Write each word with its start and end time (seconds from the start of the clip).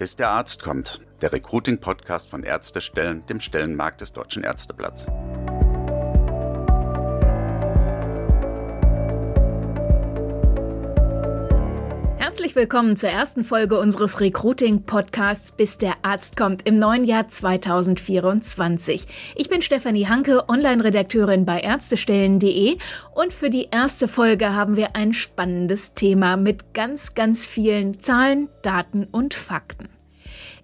Bis 0.00 0.16
der 0.16 0.30
Arzt 0.30 0.62
kommt, 0.62 1.02
der 1.20 1.30
Recruiting-Podcast 1.30 2.30
von 2.30 2.42
Ärztestellen, 2.42 3.26
dem 3.26 3.38
Stellenmarkt 3.38 4.00
des 4.00 4.14
Deutschen 4.14 4.42
Ärzteblatts. 4.42 5.08
Herzlich 12.40 12.56
willkommen 12.56 12.96
zur 12.96 13.10
ersten 13.10 13.44
Folge 13.44 13.78
unseres 13.78 14.18
Recruiting-Podcasts 14.18 15.52
Bis 15.52 15.76
der 15.76 15.92
Arzt 16.00 16.38
kommt 16.38 16.66
im 16.66 16.74
neuen 16.74 17.04
Jahr 17.04 17.28
2024. 17.28 19.34
Ich 19.36 19.50
bin 19.50 19.60
Stefanie 19.60 20.06
Hanke, 20.06 20.48
Online-Redakteurin 20.48 21.44
bei 21.44 21.60
Ärztestellen.de 21.60 22.78
und 23.14 23.34
für 23.34 23.50
die 23.50 23.68
erste 23.70 24.08
Folge 24.08 24.54
haben 24.54 24.76
wir 24.76 24.96
ein 24.96 25.12
spannendes 25.12 25.92
Thema 25.92 26.38
mit 26.38 26.72
ganz, 26.72 27.12
ganz 27.12 27.46
vielen 27.46 28.00
Zahlen, 28.00 28.48
Daten 28.62 29.06
und 29.12 29.34
Fakten. 29.34 29.90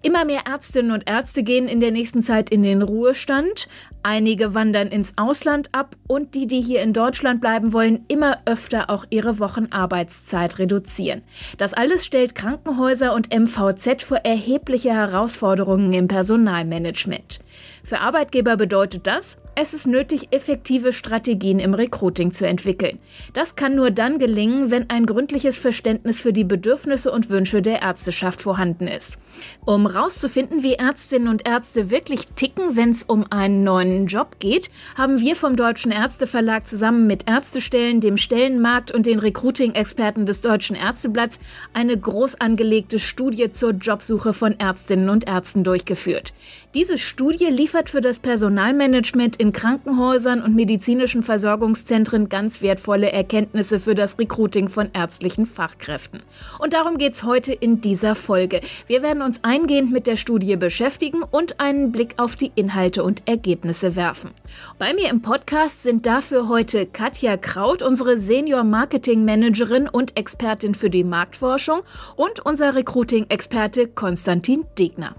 Immer 0.01 0.25
mehr 0.25 0.41
Ärztinnen 0.47 0.91
und 0.91 1.09
Ärzte 1.09 1.43
gehen 1.43 1.67
in 1.67 1.79
der 1.79 1.91
nächsten 1.91 2.21
Zeit 2.21 2.49
in 2.49 2.61
den 2.61 2.81
Ruhestand. 2.81 3.67
Einige 4.03 4.53
wandern 4.53 4.87
ins 4.87 5.13
Ausland 5.17 5.69
ab 5.73 5.95
und 6.07 6.35
die, 6.35 6.47
die 6.47 6.61
hier 6.61 6.81
in 6.81 6.93
Deutschland 6.93 7.41
bleiben 7.41 7.73
wollen, 7.73 8.05
immer 8.07 8.39
öfter 8.45 8.89
auch 8.89 9.05
ihre 9.09 9.39
Wochenarbeitszeit 9.39 10.59
reduzieren. 10.59 11.23
Das 11.57 11.73
alles 11.73 12.05
stellt 12.05 12.35
Krankenhäuser 12.35 13.13
und 13.13 13.33
MVZ 13.33 14.03
vor 14.03 14.17
erhebliche 14.17 14.93
Herausforderungen 14.93 15.91
im 15.93 16.07
Personalmanagement. 16.07 17.39
Für 17.83 17.99
Arbeitgeber 17.99 18.55
bedeutet 18.55 19.07
das, 19.07 19.37
es 19.59 19.73
ist 19.73 19.87
nötig, 19.87 20.27
effektive 20.29 20.93
Strategien 20.93 21.57
im 21.57 21.73
Recruiting 21.73 22.29
zu 22.29 22.45
entwickeln. 22.45 22.99
Das 23.33 23.55
kann 23.55 23.75
nur 23.75 23.89
dann 23.89 24.19
gelingen, 24.19 24.69
wenn 24.69 24.87
ein 24.91 25.07
gründliches 25.07 25.57
Verständnis 25.57 26.21
für 26.21 26.31
die 26.31 26.43
Bedürfnisse 26.43 27.11
und 27.11 27.31
Wünsche 27.31 27.63
der 27.63 27.81
Ärzteschaft 27.81 28.39
vorhanden 28.39 28.87
ist. 28.87 29.17
Um 29.65 29.89
herauszufinden, 29.89 30.61
wie 30.61 30.73
Ärztinnen 30.73 31.27
und 31.27 31.47
Ärzte 31.47 31.89
wirklich 31.89 32.25
ticken, 32.35 32.75
wenn 32.75 32.91
es 32.91 33.01
um 33.01 33.25
einen 33.31 33.63
neuen 33.63 34.05
Job 34.05 34.35
geht, 34.37 34.69
haben 34.95 35.19
wir 35.21 35.35
vom 35.35 35.55
Deutschen 35.55 35.91
Ärzteverlag 35.91 36.67
zusammen 36.67 37.07
mit 37.07 37.27
Ärztestellen, 37.27 37.99
dem 37.99 38.17
Stellenmarkt 38.17 38.91
und 38.91 39.07
den 39.07 39.17
Recruiting-Experten 39.17 40.27
des 40.27 40.41
Deutschen 40.41 40.75
Ärzteblatts 40.75 41.39
eine 41.73 41.97
groß 41.97 42.39
angelegte 42.41 42.99
Studie 42.99 43.49
zur 43.49 43.71
Jobsuche 43.71 44.33
von 44.33 44.59
Ärztinnen 44.59 45.09
und 45.09 45.27
Ärzten 45.27 45.63
durchgeführt. 45.63 46.31
Diese 46.75 46.99
Studie 46.99 47.47
liefert 47.47 47.89
für 47.89 48.01
das 48.01 48.19
Personalmanagement 48.19 49.35
in 49.37 49.46
Krankenhäusern 49.51 50.41
und 50.41 50.55
medizinischen 50.55 51.23
Versorgungszentren 51.23 52.29
ganz 52.29 52.61
wertvolle 52.61 53.11
Erkenntnisse 53.11 53.79
für 53.79 53.95
das 53.95 54.17
Recruiting 54.19 54.67
von 54.67 54.89
ärztlichen 54.93 55.45
Fachkräften. 55.45 56.21
Und 56.59 56.73
darum 56.73 56.97
geht 56.97 57.13
es 57.13 57.23
heute 57.23 57.53
in 57.53 57.81
dieser 57.81 58.15
Folge. 58.15 58.61
Wir 58.87 59.01
werden 59.01 59.21
uns 59.21 59.43
eingehend 59.43 59.91
mit 59.91 60.07
der 60.07 60.17
Studie 60.17 60.55
beschäftigen 60.55 61.23
und 61.23 61.59
einen 61.59 61.91
Blick 61.91 62.15
auf 62.17 62.35
die 62.35 62.51
Inhalte 62.55 63.03
und 63.03 63.27
Ergebnisse 63.27 63.95
werfen. 63.95 64.31
Bei 64.79 64.93
mir 64.93 65.09
im 65.09 65.21
Podcast 65.21 65.83
sind 65.83 66.05
dafür 66.05 66.47
heute 66.49 66.85
Katja 66.85 67.37
Kraut, 67.37 67.81
unsere 67.81 68.17
Senior 68.17 68.63
Marketing 68.63 69.25
Managerin 69.25 69.87
und 69.87 70.17
Expertin 70.17 70.75
für 70.75 70.89
die 70.89 71.03
Marktforschung 71.03 71.81
und 72.15 72.45
unser 72.45 72.75
Recruiting-Experte 72.75 73.87
Konstantin 73.87 74.65
Degner 74.77 75.15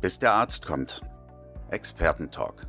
bis 0.00 0.18
der 0.18 0.32
Arzt 0.32 0.66
kommt. 0.66 1.00
Expertentalk. 1.70 2.66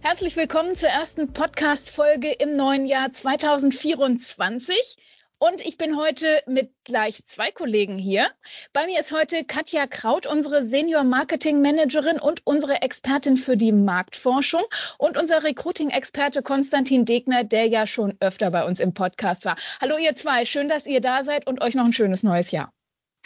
Herzlich 0.00 0.36
willkommen 0.36 0.76
zur 0.76 0.88
ersten 0.88 1.32
Podcast-Folge 1.32 2.32
im 2.32 2.56
neuen 2.56 2.86
Jahr 2.86 3.12
2024. 3.12 4.96
Und 5.38 5.60
ich 5.60 5.76
bin 5.76 5.98
heute 5.98 6.42
mit 6.46 6.70
gleich 6.84 7.22
zwei 7.26 7.50
Kollegen 7.50 7.98
hier. 7.98 8.30
Bei 8.72 8.86
mir 8.86 9.00
ist 9.00 9.12
heute 9.12 9.44
Katja 9.44 9.86
Kraut, 9.86 10.26
unsere 10.26 10.64
Senior 10.64 11.04
Marketing 11.04 11.60
Managerin 11.60 12.18
und 12.18 12.40
unsere 12.44 12.82
Expertin 12.82 13.36
für 13.36 13.56
die 13.56 13.72
Marktforschung 13.72 14.62
und 14.96 15.18
unser 15.18 15.42
Recruiting-Experte 15.42 16.42
Konstantin 16.42 17.04
Degner, 17.04 17.44
der 17.44 17.66
ja 17.66 17.86
schon 17.86 18.16
öfter 18.20 18.50
bei 18.50 18.64
uns 18.64 18.80
im 18.80 18.94
Podcast 18.94 19.44
war. 19.44 19.56
Hallo 19.80 19.98
ihr 19.98 20.16
zwei, 20.16 20.44
schön, 20.44 20.68
dass 20.68 20.86
ihr 20.86 21.00
da 21.00 21.24
seid 21.24 21.46
und 21.46 21.60
euch 21.60 21.74
noch 21.74 21.84
ein 21.84 21.92
schönes 21.92 22.22
neues 22.22 22.50
Jahr. 22.52 22.72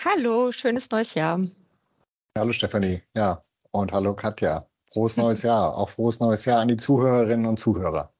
Hallo, 0.04 0.50
schönes 0.50 0.90
neues 0.90 1.14
Jahr. 1.14 1.46
Hallo 2.36 2.52
Stefanie, 2.52 3.02
ja, 3.14 3.44
und 3.72 3.92
hallo 3.92 4.14
Katja. 4.14 4.66
Frohes 4.92 5.16
neues 5.18 5.42
Jahr, 5.42 5.76
auch 5.76 5.88
frohes 5.88 6.20
neues 6.20 6.44
Jahr 6.44 6.60
an 6.60 6.68
die 6.68 6.76
Zuhörerinnen 6.76 7.46
und 7.46 7.58
Zuhörer. 7.58 8.12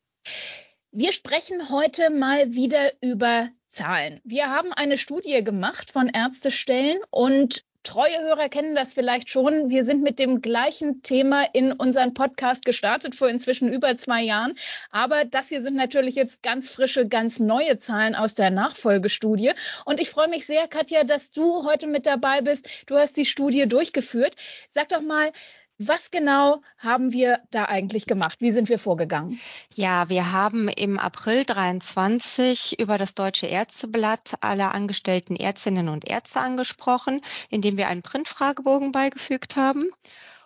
Wir 0.93 1.13
sprechen 1.13 1.71
heute 1.71 2.11
mal 2.11 2.53
wieder 2.53 2.93
über 3.01 3.49
Zahlen. 3.69 4.21
Wir 4.25 4.51
haben 4.51 4.73
eine 4.73 4.99
Studie 4.99 5.45
gemacht 5.45 5.91
von 5.91 6.09
Ärztestellen 6.09 6.99
und 7.11 7.65
Treue 7.91 8.21
Hörer 8.23 8.49
kennen 8.49 8.77
das 8.77 8.93
vielleicht 8.93 9.31
schon. 9.31 9.69
Wir 9.69 9.85
sind 9.85 10.01
mit 10.01 10.21
dem 10.21 10.43
gleichen 10.43 11.03
Thema 11.03 11.43
in 11.53 11.73
unseren 11.73 12.15
Podcast 12.15 12.65
gestartet 12.65 13.17
vor 13.17 13.29
inzwischen 13.29 13.73
über 13.73 13.97
zwei 13.97 14.23
Jahren. 14.23 14.55
Aber 14.93 15.25
das 15.25 15.49
hier 15.49 15.61
sind 15.61 15.75
natürlich 15.75 16.15
jetzt 16.15 16.41
ganz 16.41 16.69
frische, 16.69 17.09
ganz 17.09 17.41
neue 17.41 17.81
Zahlen 17.81 18.15
aus 18.15 18.37
der 18.37 18.51
Nachfolgestudie. 18.51 19.51
Und 19.85 20.01
ich 20.01 20.09
freue 20.09 20.29
mich 20.29 20.47
sehr, 20.47 20.69
Katja, 20.69 21.03
dass 21.03 21.33
du 21.33 21.65
heute 21.65 21.89
mit 21.89 22.07
dabei 22.07 22.43
bist. 22.43 22.69
Du 22.87 22.95
hast 22.95 23.17
die 23.17 23.27
Studie 23.27 23.67
durchgeführt. 23.67 24.37
Sag 24.73 24.91
doch 24.91 25.03
mal, 25.03 25.33
was 25.81 26.11
genau 26.11 26.61
haben 26.79 27.13
wir 27.13 27.41
da 27.51 27.65
eigentlich 27.65 28.07
gemacht? 28.07 28.37
Wie 28.41 28.53
sind 28.53 28.69
wir 28.69 28.79
vorgegangen? 28.79 29.41
Ja, 29.75 30.11
wir 30.11 30.31
haben 30.31 30.69
im 30.69 30.99
April 30.99 31.45
23 31.45 32.79
über 32.79 32.99
das 32.99 33.15
Deutsche 33.15 33.47
Ärzteblatt 33.47 34.35
alle 34.43 34.73
angestellten 34.73 35.37
Ärztinnen 35.37 35.89
und 35.89 36.07
Ärzte 36.07 36.41
angesprochen, 36.41 37.23
indem 37.49 37.79
wir 37.79 37.89
einen 37.89 38.03
Printfragebogen 38.03 38.93
beigefügt 38.93 39.57
haben. 39.57 39.89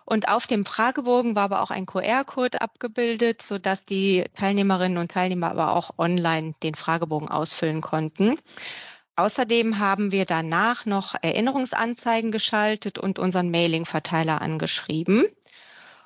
Und 0.05 0.29
auf 0.29 0.47
dem 0.47 0.65
Fragebogen 0.65 1.35
war 1.35 1.43
aber 1.43 1.61
auch 1.61 1.71
ein 1.71 1.85
QR-Code 1.85 2.61
abgebildet, 2.61 3.41
sodass 3.41 3.83
die 3.83 4.23
Teilnehmerinnen 4.35 4.99
und 4.99 5.11
Teilnehmer 5.11 5.51
aber 5.51 5.75
auch 5.75 5.97
online 5.97 6.53
den 6.63 6.75
Fragebogen 6.75 7.27
ausfüllen 7.27 7.81
konnten. 7.81 8.37
Außerdem 9.15 9.79
haben 9.79 10.11
wir 10.11 10.25
danach 10.25 10.85
noch 10.85 11.15
Erinnerungsanzeigen 11.21 12.31
geschaltet 12.31 12.99
und 12.99 13.17
unseren 13.17 13.49
Mailing-Verteiler 13.49 14.41
angeschrieben. 14.41 15.25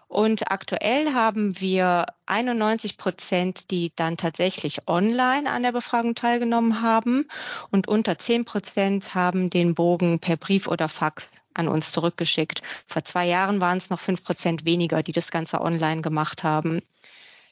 Und 0.08 0.52
aktuell 0.52 1.14
haben 1.14 1.60
wir 1.60 2.08
91 2.26 2.98
Prozent, 2.98 3.70
die 3.70 3.92
dann 3.96 4.18
tatsächlich 4.18 4.88
online 4.88 5.50
an 5.50 5.62
der 5.62 5.72
Befragung 5.72 6.16
teilgenommen 6.16 6.82
haben. 6.82 7.28
Und 7.70 7.88
unter 7.88 8.18
10 8.18 8.44
Prozent 8.44 9.14
haben 9.14 9.52
den 9.52 9.76
Bogen 9.76 10.20
per 10.20 10.36
Brief 10.36 10.68
oder 10.68 10.90
Fax 10.90 11.28
an 11.54 11.68
uns 11.68 11.92
zurückgeschickt. 11.92 12.64
Vor 12.86 13.04
zwei 13.04 13.28
Jahren 13.28 13.62
waren 13.62 13.78
es 13.78 13.92
noch 13.92 14.00
fünf 14.00 14.24
Prozent 14.24 14.66
weniger, 14.66 15.04
die 15.04 15.12
das 15.12 15.30
Ganze 15.30 15.62
online 15.62 16.02
gemacht 16.02 16.44
haben. 16.44 16.82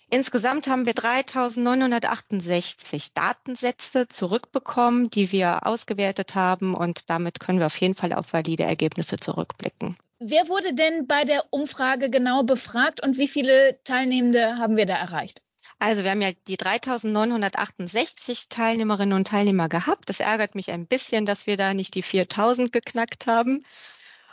Insgesamt 0.09 0.67
haben 0.67 0.85
wir 0.85 0.93
3968 0.93 3.13
Datensätze 3.13 4.07
zurückbekommen, 4.07 5.09
die 5.09 5.33
wir 5.33 5.67
ausgewertet 5.67 6.33
haben 6.33 6.75
und 6.75 7.09
damit 7.09 7.41
können 7.41 7.59
wir 7.59 7.65
auf 7.65 7.81
jeden 7.81 7.95
Fall 7.95 8.13
auf 8.13 8.31
valide 8.31 8.63
Ergebnisse 8.63 9.17
zurückblicken. 9.17 9.97
Wer 10.19 10.47
wurde 10.47 10.73
denn 10.73 11.07
bei 11.07 11.25
der 11.25 11.43
Umfrage 11.51 12.09
genau 12.09 12.43
befragt 12.43 13.03
und 13.03 13.17
wie 13.17 13.27
viele 13.27 13.79
Teilnehmende 13.83 14.57
haben 14.57 14.77
wir 14.77 14.85
da 14.85 14.95
erreicht? 14.95 15.41
Also 15.79 16.03
wir 16.03 16.11
haben 16.11 16.21
ja 16.21 16.31
die 16.47 16.57
3968 16.57 18.49
Teilnehmerinnen 18.49 19.15
und 19.15 19.27
Teilnehmer 19.27 19.69
gehabt. 19.69 20.09
Das 20.09 20.19
ärgert 20.19 20.55
mich 20.55 20.71
ein 20.71 20.87
bisschen, 20.87 21.25
dass 21.25 21.45
wir 21.45 21.55
da 21.55 21.73
nicht 21.73 21.93
die 21.93 22.01
4000 22.01 22.71
geknackt 22.71 23.27
haben. 23.27 23.63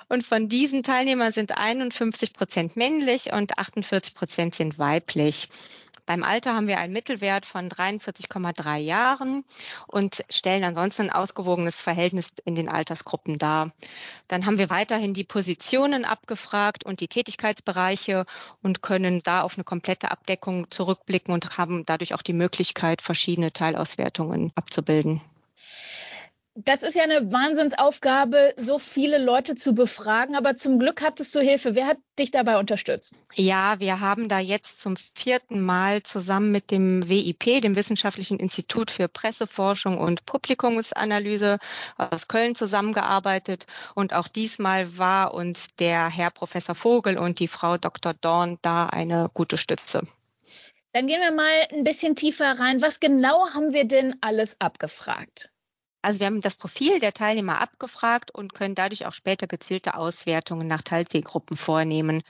Und 0.09 0.25
von 0.25 0.49
diesen 0.49 0.83
Teilnehmern 0.83 1.33
sind 1.33 1.57
51 1.57 2.35
Prozent 2.35 2.77
männlich 2.77 3.33
und 3.33 3.59
48 3.59 4.15
Prozent 4.15 4.55
sind 4.55 4.79
weiblich. 4.79 5.49
Beim 6.07 6.23
Alter 6.23 6.55
haben 6.55 6.69
wir 6.69 6.79
einen 6.79 6.93
Mittelwert 6.93 7.47
von 7.47 7.71
43,3 7.71 8.77
Jahren 8.77 9.45
und 9.87 10.23
stellen 10.29 10.63
ansonsten 10.65 11.05
ein 11.05 11.11
ausgewogenes 11.11 11.81
Verhältnis 11.81 12.29
in 12.45 12.55
den 12.55 12.69
Altersgruppen 12.69 13.39
dar. 13.39 13.73
Dann 14.29 14.45
haben 14.45 14.59
wir 14.59 14.69
weiterhin 14.69 15.15
die 15.15 15.25
Positionen 15.25 16.05
abgefragt 16.05 16.85
und 16.85 17.01
die 17.01 17.09
Tätigkeitsbereiche 17.09 18.27
und 18.63 18.83
können 18.83 19.23
da 19.23 19.41
auf 19.41 19.57
eine 19.57 19.65
komplette 19.65 20.11
Abdeckung 20.11 20.71
zurückblicken 20.71 21.33
und 21.33 21.57
haben 21.57 21.87
dadurch 21.87 22.13
auch 22.13 22.23
die 22.23 22.35
Möglichkeit, 22.35 23.01
verschiedene 23.01 23.53
Teilauswertungen 23.53 24.53
abzubilden. 24.57 25.23
Das 26.57 26.85
ist 26.85 26.95
ja 26.95 27.03
eine 27.03 27.33
Wahnsinnsaufgabe, 27.33 28.55
so 28.57 28.79
viele 28.79 29.19
Leute 29.19 29.57
zu 29.57 29.75
befragen, 29.75 30.37
aber 30.37 30.55
zum 30.55 30.79
Glück 30.79 31.03
hattest 31.03 31.35
du 31.35 31.41
Hilfe. 31.41 31.75
Wer 31.75 31.89
hat 31.89 31.97
dich 32.17 32.31
dabei 32.31 32.61
unterstützt? 32.61 33.13
Ja, 33.35 33.81
wir 33.81 33.99
haben 33.99 34.29
da 34.29 34.39
jetzt 34.39 34.81
zum 34.81 34.95
vierten 34.97 35.61
Mal 35.61 36.05
zusammen 36.05 36.53
mit 36.53 36.71
dem 36.71 37.09
WIP, 37.09 37.61
dem 37.61 37.75
Wissenschaftlichen 37.75 38.39
Institut 38.39 38.93
für 38.93 39.09
Presseforschung 39.09 39.99
und 39.99 40.27
Publikumsanalyse 40.27 41.59
aus 41.99 42.29
Köln 42.29 42.55
zusammengearbeitet. 42.55 43.67
Und 43.97 44.15
auch 44.15 44.29
diesmal 44.29 44.97
war 44.97 45.35
uns 45.35 45.75
der 45.81 46.09
Herr 46.09 46.31
Professor 46.31 46.77
Vogel 46.77 47.19
und 47.19 47.41
die 47.41 47.49
Frau 47.49 47.79
Dr. 47.79 48.15
Dorn 48.15 48.59
da 48.63 48.87
eine 48.87 49.29
gute 49.35 49.57
Stütze. 49.57 50.07
Dann 50.93 51.09
gehen 51.09 51.21
wir 51.21 51.33
mal 51.33 51.67
ein 51.73 51.83
bisschen 51.83 52.15
tiefer 52.15 52.61
rein. 52.61 52.81
Was 52.81 53.01
genau 53.01 53.49
haben 53.53 53.73
wir 53.73 53.87
denn 53.87 54.15
alles 54.21 54.55
abgefragt? 54.61 55.51
Also 56.05 56.21
wir 56.21 56.27
haben 56.27 56.43
das 56.43 56.57
Profil 56.57 57.01
der 57.01 57.15
Teilnehmer 57.15 57.63
abgefragt 57.63 58.31
und 58.31 58.53
können 58.53 58.75
dadurch 58.75 59.07
auch 59.07 59.15
später 59.15 59.47
gezielte 59.47 59.95
Auswertungen 59.95 60.69
nach 60.69 60.83
Teilzielgruppen 60.83 61.57
vornehmen. 61.57 62.23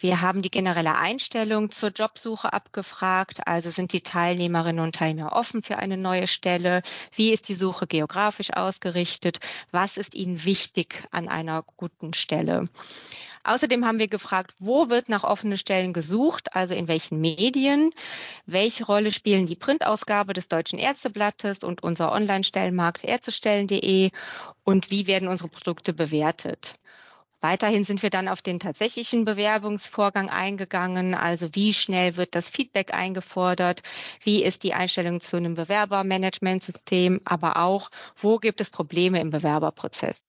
Wir 0.00 0.20
haben 0.20 0.42
die 0.42 0.50
generelle 0.50 0.96
Einstellung 0.96 1.70
zur 1.70 1.90
Jobsuche 1.90 2.52
abgefragt. 2.52 3.46
Also 3.46 3.70
sind 3.70 3.92
die 3.92 4.00
Teilnehmerinnen 4.00 4.84
und 4.84 4.94
Teilnehmer 4.94 5.32
offen 5.32 5.62
für 5.62 5.76
eine 5.76 5.96
neue 5.96 6.28
Stelle? 6.28 6.82
Wie 7.14 7.32
ist 7.32 7.48
die 7.48 7.54
Suche 7.54 7.88
geografisch 7.88 8.52
ausgerichtet? 8.52 9.40
Was 9.72 9.96
ist 9.96 10.14
ihnen 10.14 10.44
wichtig 10.44 11.02
an 11.10 11.28
einer 11.28 11.64
guten 11.76 12.14
Stelle? 12.14 12.68
Außerdem 13.42 13.84
haben 13.86 13.98
wir 13.98 14.06
gefragt, 14.06 14.54
wo 14.58 14.88
wird 14.88 15.08
nach 15.08 15.24
offenen 15.24 15.56
Stellen 15.56 15.92
gesucht, 15.92 16.54
also 16.54 16.74
in 16.74 16.86
welchen 16.86 17.20
Medien, 17.20 17.92
welche 18.46 18.84
Rolle 18.84 19.10
spielen 19.10 19.46
die 19.46 19.56
Printausgabe 19.56 20.32
des 20.32 20.48
Deutschen 20.48 20.78
Ärzteblattes 20.78 21.64
und 21.64 21.82
unser 21.82 22.12
Online-Stellenmarkt 22.12 23.04
ärztestellen.de 23.04 24.10
und 24.64 24.90
wie 24.90 25.06
werden 25.06 25.28
unsere 25.28 25.48
Produkte 25.48 25.92
bewertet. 25.92 26.78
Weiterhin 27.40 27.84
sind 27.84 28.02
wir 28.02 28.10
dann 28.10 28.28
auf 28.28 28.42
den 28.42 28.58
tatsächlichen 28.58 29.24
Bewerbungsvorgang 29.24 30.28
eingegangen. 30.28 31.14
Also 31.14 31.54
wie 31.54 31.72
schnell 31.72 32.16
wird 32.16 32.34
das 32.34 32.48
Feedback 32.48 32.92
eingefordert? 32.92 33.82
Wie 34.22 34.42
ist 34.42 34.64
die 34.64 34.74
Einstellung 34.74 35.20
zu 35.20 35.36
einem 35.36 35.54
Bewerbermanagementsystem? 35.54 37.20
Aber 37.24 37.58
auch, 37.58 37.90
wo 38.16 38.38
gibt 38.38 38.60
es 38.60 38.70
Probleme 38.70 39.20
im 39.20 39.30
Bewerberprozess? 39.30 40.24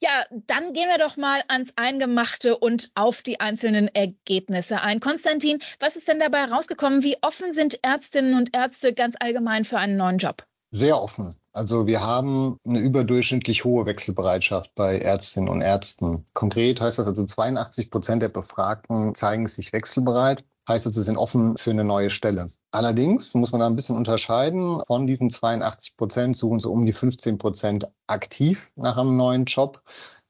Ja, 0.00 0.24
dann 0.30 0.72
gehen 0.74 0.88
wir 0.88 0.98
doch 0.98 1.16
mal 1.16 1.42
ans 1.48 1.72
Eingemachte 1.76 2.58
und 2.58 2.90
auf 2.94 3.22
die 3.22 3.40
einzelnen 3.40 3.88
Ergebnisse 3.88 4.80
ein. 4.80 5.00
Konstantin, 5.00 5.60
was 5.78 5.96
ist 5.96 6.08
denn 6.08 6.20
dabei 6.20 6.44
rausgekommen? 6.44 7.02
Wie 7.02 7.16
offen 7.22 7.52
sind 7.54 7.78
Ärztinnen 7.82 8.36
und 8.36 8.54
Ärzte 8.54 8.92
ganz 8.92 9.16
allgemein 9.18 9.64
für 9.64 9.78
einen 9.78 9.96
neuen 9.96 10.18
Job? 10.18 10.46
Sehr 10.70 11.00
offen. 11.00 11.36
Also 11.52 11.86
wir 11.86 12.02
haben 12.02 12.58
eine 12.66 12.80
überdurchschnittlich 12.80 13.64
hohe 13.64 13.86
Wechselbereitschaft 13.86 14.74
bei 14.74 14.98
Ärztinnen 14.98 15.48
und 15.48 15.62
Ärzten. 15.62 16.26
Konkret 16.34 16.80
heißt 16.80 16.98
das 16.98 17.06
also 17.06 17.24
82 17.24 17.90
Prozent 17.90 18.22
der 18.22 18.28
Befragten 18.28 19.14
zeigen 19.14 19.46
sich 19.46 19.72
wechselbereit 19.72 20.44
heißt 20.68 20.86
also, 20.86 21.00
sie 21.00 21.04
sind 21.04 21.16
offen 21.16 21.56
für 21.56 21.70
eine 21.70 21.84
neue 21.84 22.10
Stelle. 22.10 22.50
Allerdings 22.70 23.34
muss 23.34 23.52
man 23.52 23.60
da 23.60 23.66
ein 23.66 23.76
bisschen 23.76 23.96
unterscheiden. 23.96 24.80
Von 24.86 25.06
diesen 25.06 25.30
82 25.30 25.96
Prozent 25.96 26.36
suchen 26.36 26.58
so 26.58 26.72
um 26.72 26.86
die 26.86 26.92
15 26.92 27.38
Prozent 27.38 27.88
aktiv 28.06 28.72
nach 28.76 28.96
einem 28.96 29.16
neuen 29.16 29.44
Job. 29.44 29.82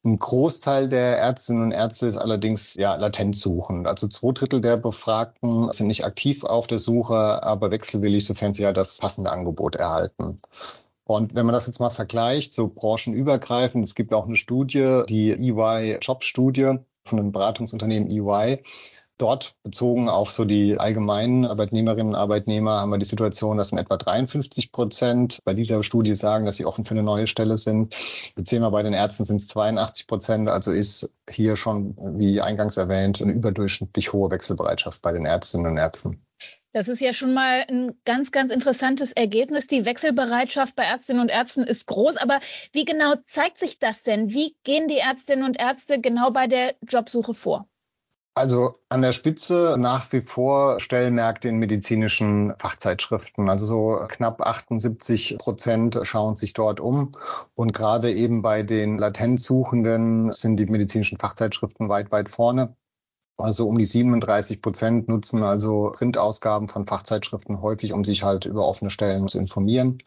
Ein 0.07 0.21
Großteil 0.21 0.89
der 0.89 1.19
Ärztinnen 1.19 1.65
und 1.65 1.73
Ärzte 1.73 2.07
ist 2.07 2.17
allerdings 2.17 2.75
ja 2.75 2.95
latent 2.95 3.37
suchend. 3.37 3.89
Also 3.89 4.07
zwei 4.07 4.31
Drittel 4.31 4.61
der 4.61 4.77
Befragten 4.77 5.73
sind 5.73 5.89
nicht 5.89 6.05
aktiv 6.05 6.45
auf 6.45 6.69
der 6.69 6.79
Suche, 6.79 7.43
aber 7.43 7.73
wechselwillig, 7.73 8.25
sofern 8.25 8.55
sie 8.55 8.63
ja 8.63 8.73
das 8.73 8.99
passende 8.99 9.33
Angebot 9.33 9.75
erhalten. 9.75 10.37
Und 11.03 11.35
wenn 11.35 11.45
man 11.45 11.55
das 11.55 11.67
jetzt 11.67 11.81
mal 11.81 11.91
vergleicht, 11.91 12.53
so 12.53 12.69
branchenübergreifend, 12.69 13.83
es 13.83 13.97
gibt 13.97 14.15
auch 14.15 14.27
eine 14.27 14.37
Studie, 14.37 15.03
die 15.09 15.33
EY 15.33 15.99
Job 16.01 16.23
Studie 16.23 16.79
von 17.05 17.19
einem 17.19 17.33
Beratungsunternehmen 17.33 18.09
EY, 18.09 18.63
Dort 19.19 19.55
bezogen 19.63 20.11
auf 20.11 20.31
so 20.31 20.45
die 20.45 20.79
allgemeinen 20.79 21.47
Arbeitnehmerinnen 21.47 22.09
und 22.09 22.15
Arbeitnehmer 22.15 22.81
haben 22.81 22.91
wir 22.91 22.99
die 22.99 23.07
Situation, 23.07 23.57
dass 23.57 23.73
in 23.73 23.79
etwa 23.79 23.97
53 23.97 24.73
Prozent 24.73 25.39
bei 25.45 25.55
dieser 25.55 25.83
Studie 25.83 26.15
sagen, 26.15 26.45
dass 26.45 26.57
sie 26.57 26.67
offen 26.67 26.85
für 26.85 26.93
eine 26.93 27.03
neue 27.03 27.27
Stelle 27.27 27.57
sind. 27.57 27.95
Beziehen 28.35 28.61
wir 28.61 28.71
bei 28.71 28.83
den 28.83 28.93
Ärzten 28.93 29.25
sind 29.25 29.41
es 29.41 29.47
82 29.49 30.07
Prozent. 30.07 30.51
Also 30.51 30.71
ist 30.71 31.11
hier 31.31 31.57
schon, 31.57 31.97
wie 32.19 32.43
eingangs 32.43 32.77
erwähnt, 32.77 33.23
eine 33.23 33.33
überdurchschnittlich 33.33 34.13
hohe 34.13 34.31
Wechselbereitschaft 34.31 35.01
bei 35.01 35.13
den 35.13 35.25
Ärztinnen 35.25 35.67
und 35.73 35.79
Ärzten. 35.79 36.21
Das 36.75 36.89
ist 36.89 37.01
ja 37.01 37.15
schon 37.15 37.33
mal 37.33 37.65
ein 37.71 37.99
ganz, 38.05 38.33
ganz 38.33 38.53
interessantes 38.53 39.13
Ergebnis. 39.13 39.67
Die 39.67 39.87
Wechselbereitschaft 39.87 40.77
bei 40.77 40.83
Ärztinnen 40.83 41.23
und 41.23 41.31
Ärzten 41.31 41.63
ist 41.63 41.87
groß. 41.87 42.19
Aber 42.19 42.41
wie 42.73 42.85
genau 42.85 43.15
zeigt 43.29 43.59
sich 43.59 43.79
das 43.79 44.03
denn? 44.03 44.29
Wie 44.29 44.57
gehen 44.63 44.89
die 44.89 44.99
Ärztinnen 44.99 45.47
und 45.47 45.59
Ärzte 45.59 46.03
genau 46.03 46.33
bei 46.33 46.49
der 46.49 46.75
Jobsuche 46.87 47.33
vor? 47.33 47.67
Also 48.39 48.75
an 48.91 49.01
der 49.01 49.13
Spitze 49.13 49.77
nach 49.79 50.13
wie 50.13 50.21
vor 50.21 50.79
Stellenmärkte 50.79 51.49
in 51.49 51.57
medizinischen 51.57 52.53
Fachzeitschriften. 52.59 53.49
Also 53.49 53.65
so 53.65 54.07
knapp 54.09 54.43
78 54.43 55.39
Prozent 55.39 55.99
schauen 56.03 56.37
sich 56.37 56.53
dort 56.53 56.79
um. 56.79 57.13
Und 57.55 57.73
gerade 57.73 58.13
eben 58.13 58.43
bei 58.43 58.63
den 58.63 58.99
Latenzsuchenden 58.99 60.33
sind 60.33 60.61
die 60.61 60.67
medizinischen 60.67 61.19
Fachzeitschriften 61.19 61.89
weit, 61.89 62.13
weit 62.13 62.29
vorne. 62.29 62.77
Also 63.39 63.67
um 63.67 63.79
die 63.79 63.87
37 63.87 64.61
Prozent 64.61 65.09
nutzen 65.09 65.43
also 65.43 65.93
Printausgaben 65.95 66.69
von 66.69 66.87
Fachzeitschriften 66.87 67.63
häufig, 67.63 67.95
um 67.95 68.05
sich 68.05 68.23
halt 68.23 68.45
über 68.45 68.67
offene 68.67 68.91
Stellen 68.91 69.29
zu 69.29 69.39
informieren. 69.39 70.03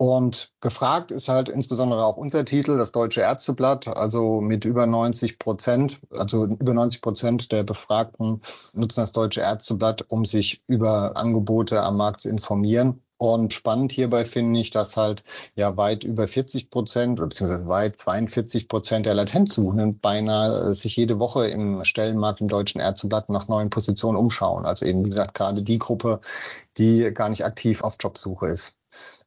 Und 0.00 0.50
gefragt 0.62 1.10
ist 1.10 1.28
halt 1.28 1.50
insbesondere 1.50 2.06
auch 2.06 2.16
unser 2.16 2.46
Titel, 2.46 2.78
das 2.78 2.90
Deutsche 2.90 3.20
Ärzteblatt, 3.20 3.86
also 3.86 4.40
mit 4.40 4.64
über 4.64 4.86
90 4.86 5.38
Prozent, 5.38 6.00
also 6.08 6.46
über 6.46 6.72
90 6.72 7.02
Prozent 7.02 7.52
der 7.52 7.64
Befragten 7.64 8.40
nutzen 8.72 9.02
das 9.02 9.12
Deutsche 9.12 9.42
Ärzteblatt, 9.42 10.06
um 10.08 10.24
sich 10.24 10.62
über 10.66 11.18
Angebote 11.18 11.82
am 11.82 11.98
Markt 11.98 12.22
zu 12.22 12.30
informieren. 12.30 13.02
Und 13.18 13.52
spannend 13.52 13.92
hierbei 13.92 14.24
finde 14.24 14.60
ich, 14.60 14.70
dass 14.70 14.96
halt 14.96 15.22
ja 15.54 15.76
weit 15.76 16.04
über 16.04 16.26
40 16.26 16.70
Prozent 16.70 17.20
oder 17.20 17.28
beziehungsweise 17.28 17.68
weit 17.68 17.98
42 17.98 18.68
Prozent 18.68 19.04
der 19.04 19.12
Latenzsuchenden 19.12 20.00
beinahe 20.00 20.72
sich 20.72 20.96
jede 20.96 21.18
Woche 21.18 21.46
im 21.46 21.84
Stellenmarkt 21.84 22.40
im 22.40 22.48
Deutschen 22.48 22.80
Ärzteblatt 22.80 23.28
nach 23.28 23.48
neuen 23.48 23.68
Positionen 23.68 24.16
umschauen. 24.16 24.64
Also 24.64 24.86
eben, 24.86 25.04
wie 25.04 25.10
gesagt, 25.10 25.34
gerade 25.34 25.62
die 25.62 25.78
Gruppe, 25.78 26.22
die 26.78 27.12
gar 27.12 27.28
nicht 27.28 27.44
aktiv 27.44 27.82
auf 27.82 27.96
Jobsuche 28.00 28.46
ist. 28.46 28.79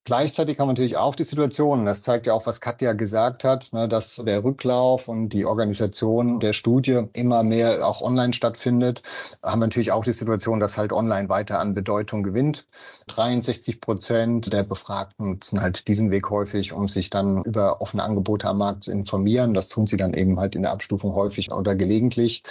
Gleichzeitig 0.06 0.60
haben 0.60 0.68
wir 0.68 0.74
natürlich 0.74 0.98
auch 0.98 1.16
die 1.16 1.24
Situation, 1.24 1.86
das 1.86 2.02
zeigt 2.02 2.28
ja 2.28 2.34
auch, 2.34 2.46
was 2.46 2.60
Katja 2.60 2.92
gesagt 2.92 3.46
hat, 3.46 3.72
ne, 3.72 3.88
dass 3.88 4.18
der 4.18 4.44
Rücklauf 4.44 5.08
und 5.08 5.30
die 5.30 5.46
Organisation 5.46 6.42
der 6.42 6.52
Studie 6.52 7.04
immer 7.14 7.44
mehr 7.44 7.88
auch 7.88 8.02
online 8.02 8.34
stattfindet. 8.34 9.02
Haben 9.42 9.62
wir 9.62 9.68
natürlich 9.68 9.94
auch 9.94 10.04
die 10.04 10.12
Situation, 10.12 10.60
dass 10.60 10.78
halt 10.78 10.92
online 10.92 11.30
weiter 11.30 11.60
an 11.60 11.74
Bedeutung 11.74 12.24
gewinnt. 12.24 12.66
63 13.08 13.80
Prozent 13.80 14.52
der 14.52 14.64
Befragten 14.64 15.30
nutzen 15.30 15.62
halt 15.62 15.88
diesen 15.88 16.12
Weg 16.12 16.30
häufig, 16.30 16.74
um 16.74 16.90
sich 16.90 17.10
dann 17.10 17.42
über 17.44 17.80
offene 17.80 18.04
Angebote 18.04 18.50
am 18.50 18.58
Markt 18.58 18.84
zu 18.84 18.92
informieren. 18.92 19.54
Das 19.54 19.70
tun 19.70 19.88
sie 19.88 19.96
dann 19.96 20.14
eben 20.14 20.38
halt 20.38 20.56
in 20.56 20.64
der 20.64 20.74
Abstufung 20.74 21.16
häufig 21.16 21.54
oder 21.54 21.76
gelegentlich. 21.76 22.44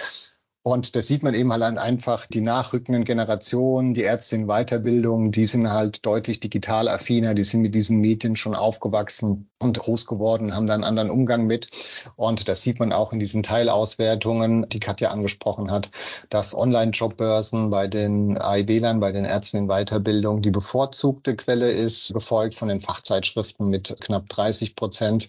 Und 0.64 0.94
das 0.94 1.08
sieht 1.08 1.24
man 1.24 1.34
eben 1.34 1.52
halt 1.52 1.76
einfach, 1.76 2.26
die 2.26 2.40
nachrückenden 2.40 3.04
Generationen, 3.04 3.94
die 3.94 4.02
Ärzte 4.02 4.36
in 4.36 4.46
Weiterbildung, 4.46 5.32
die 5.32 5.44
sind 5.44 5.68
halt 5.68 6.06
deutlich 6.06 6.38
digital 6.38 6.88
affiner, 6.88 7.34
die 7.34 7.42
sind 7.42 7.62
mit 7.62 7.74
diesen 7.74 7.98
Medien 7.98 8.36
schon 8.36 8.54
aufgewachsen 8.54 9.50
und 9.58 9.80
groß 9.80 10.06
geworden, 10.06 10.54
haben 10.54 10.68
da 10.68 10.74
einen 10.74 10.84
anderen 10.84 11.10
Umgang 11.10 11.46
mit. 11.46 11.66
Und 12.14 12.46
das 12.46 12.62
sieht 12.62 12.78
man 12.78 12.92
auch 12.92 13.12
in 13.12 13.18
diesen 13.18 13.42
Teilauswertungen, 13.42 14.68
die 14.68 14.78
Katja 14.78 15.10
angesprochen 15.10 15.72
hat, 15.72 15.90
dass 16.30 16.54
Online-Jobbörsen 16.54 17.70
bei 17.70 17.88
den 17.88 18.40
AIB-Lern, 18.40 19.00
bei 19.00 19.10
den 19.10 19.24
Ärzten 19.24 19.56
in 19.56 19.66
Weiterbildung 19.66 20.42
die 20.42 20.52
bevorzugte 20.52 21.34
Quelle 21.34 21.72
ist, 21.72 22.14
gefolgt 22.14 22.54
von 22.54 22.68
den 22.68 22.80
Fachzeitschriften 22.80 23.68
mit 23.68 23.96
knapp 24.00 24.28
30 24.28 24.76
Prozent. 24.76 25.28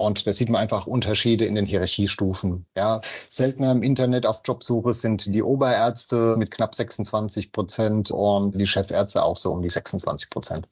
Und 0.00 0.26
da 0.26 0.32
sieht 0.32 0.48
man 0.48 0.62
einfach 0.62 0.86
Unterschiede 0.86 1.44
in 1.44 1.54
den 1.54 1.66
Hierarchiestufen. 1.66 2.64
Ja, 2.74 3.02
seltener 3.28 3.70
im 3.70 3.82
Internet 3.82 4.24
auf 4.24 4.40
Jobsuche 4.46 4.94
sind 4.94 5.26
die 5.26 5.42
Oberärzte 5.42 6.36
mit 6.38 6.50
knapp 6.50 6.74
26 6.74 7.52
Prozent 7.52 8.10
und 8.10 8.58
die 8.58 8.66
Chefärzte 8.66 9.22
auch 9.22 9.36
so 9.36 9.52
um 9.52 9.60
die 9.60 9.68
26 9.68 10.30
Prozent. 10.30 10.68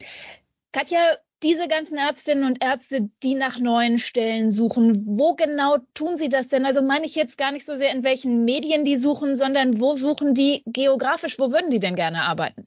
Katja, 0.72 1.16
diese 1.42 1.68
ganzen 1.68 1.98
Ärztinnen 1.98 2.44
und 2.44 2.64
Ärzte, 2.64 3.10
die 3.22 3.34
nach 3.34 3.58
neuen 3.58 3.98
Stellen 3.98 4.50
suchen, 4.50 5.04
wo 5.06 5.34
genau 5.34 5.76
tun 5.92 6.16
sie 6.16 6.30
das 6.30 6.48
denn? 6.48 6.64
Also 6.64 6.80
meine 6.80 7.04
ich 7.04 7.14
jetzt 7.14 7.36
gar 7.36 7.52
nicht 7.52 7.66
so 7.66 7.76
sehr, 7.76 7.92
in 7.92 8.04
welchen 8.04 8.46
Medien 8.46 8.86
die 8.86 8.96
suchen, 8.96 9.36
sondern 9.36 9.78
wo 9.78 9.96
suchen 9.96 10.32
die 10.32 10.62
geografisch? 10.64 11.38
Wo 11.38 11.52
würden 11.52 11.70
die 11.70 11.80
denn 11.80 11.96
gerne 11.96 12.22
arbeiten? 12.22 12.66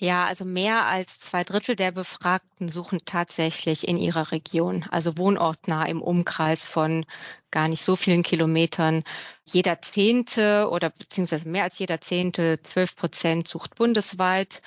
Ja, 0.00 0.26
also 0.26 0.44
mehr 0.44 0.86
als 0.86 1.18
zwei 1.18 1.42
Drittel 1.44 1.74
der 1.74 1.90
Befragten 1.90 2.68
suchen 2.68 3.00
tatsächlich 3.04 3.86
in 3.88 3.96
ihrer 3.96 4.30
Region, 4.30 4.84
also 4.90 5.18
wohnortnah 5.18 5.86
im 5.86 6.00
Umkreis 6.02 6.68
von 6.68 7.04
gar 7.50 7.68
nicht 7.68 7.82
so 7.82 7.96
vielen 7.96 8.22
Kilometern. 8.22 9.04
Jeder 9.44 9.80
Zehnte 9.80 10.68
oder 10.70 10.90
beziehungsweise 10.90 11.48
mehr 11.48 11.64
als 11.64 11.78
jeder 11.78 12.00
Zehnte, 12.00 12.60
zwölf 12.62 12.96
Prozent 12.96 13.48
sucht 13.48 13.74
bundesweit. 13.76 14.60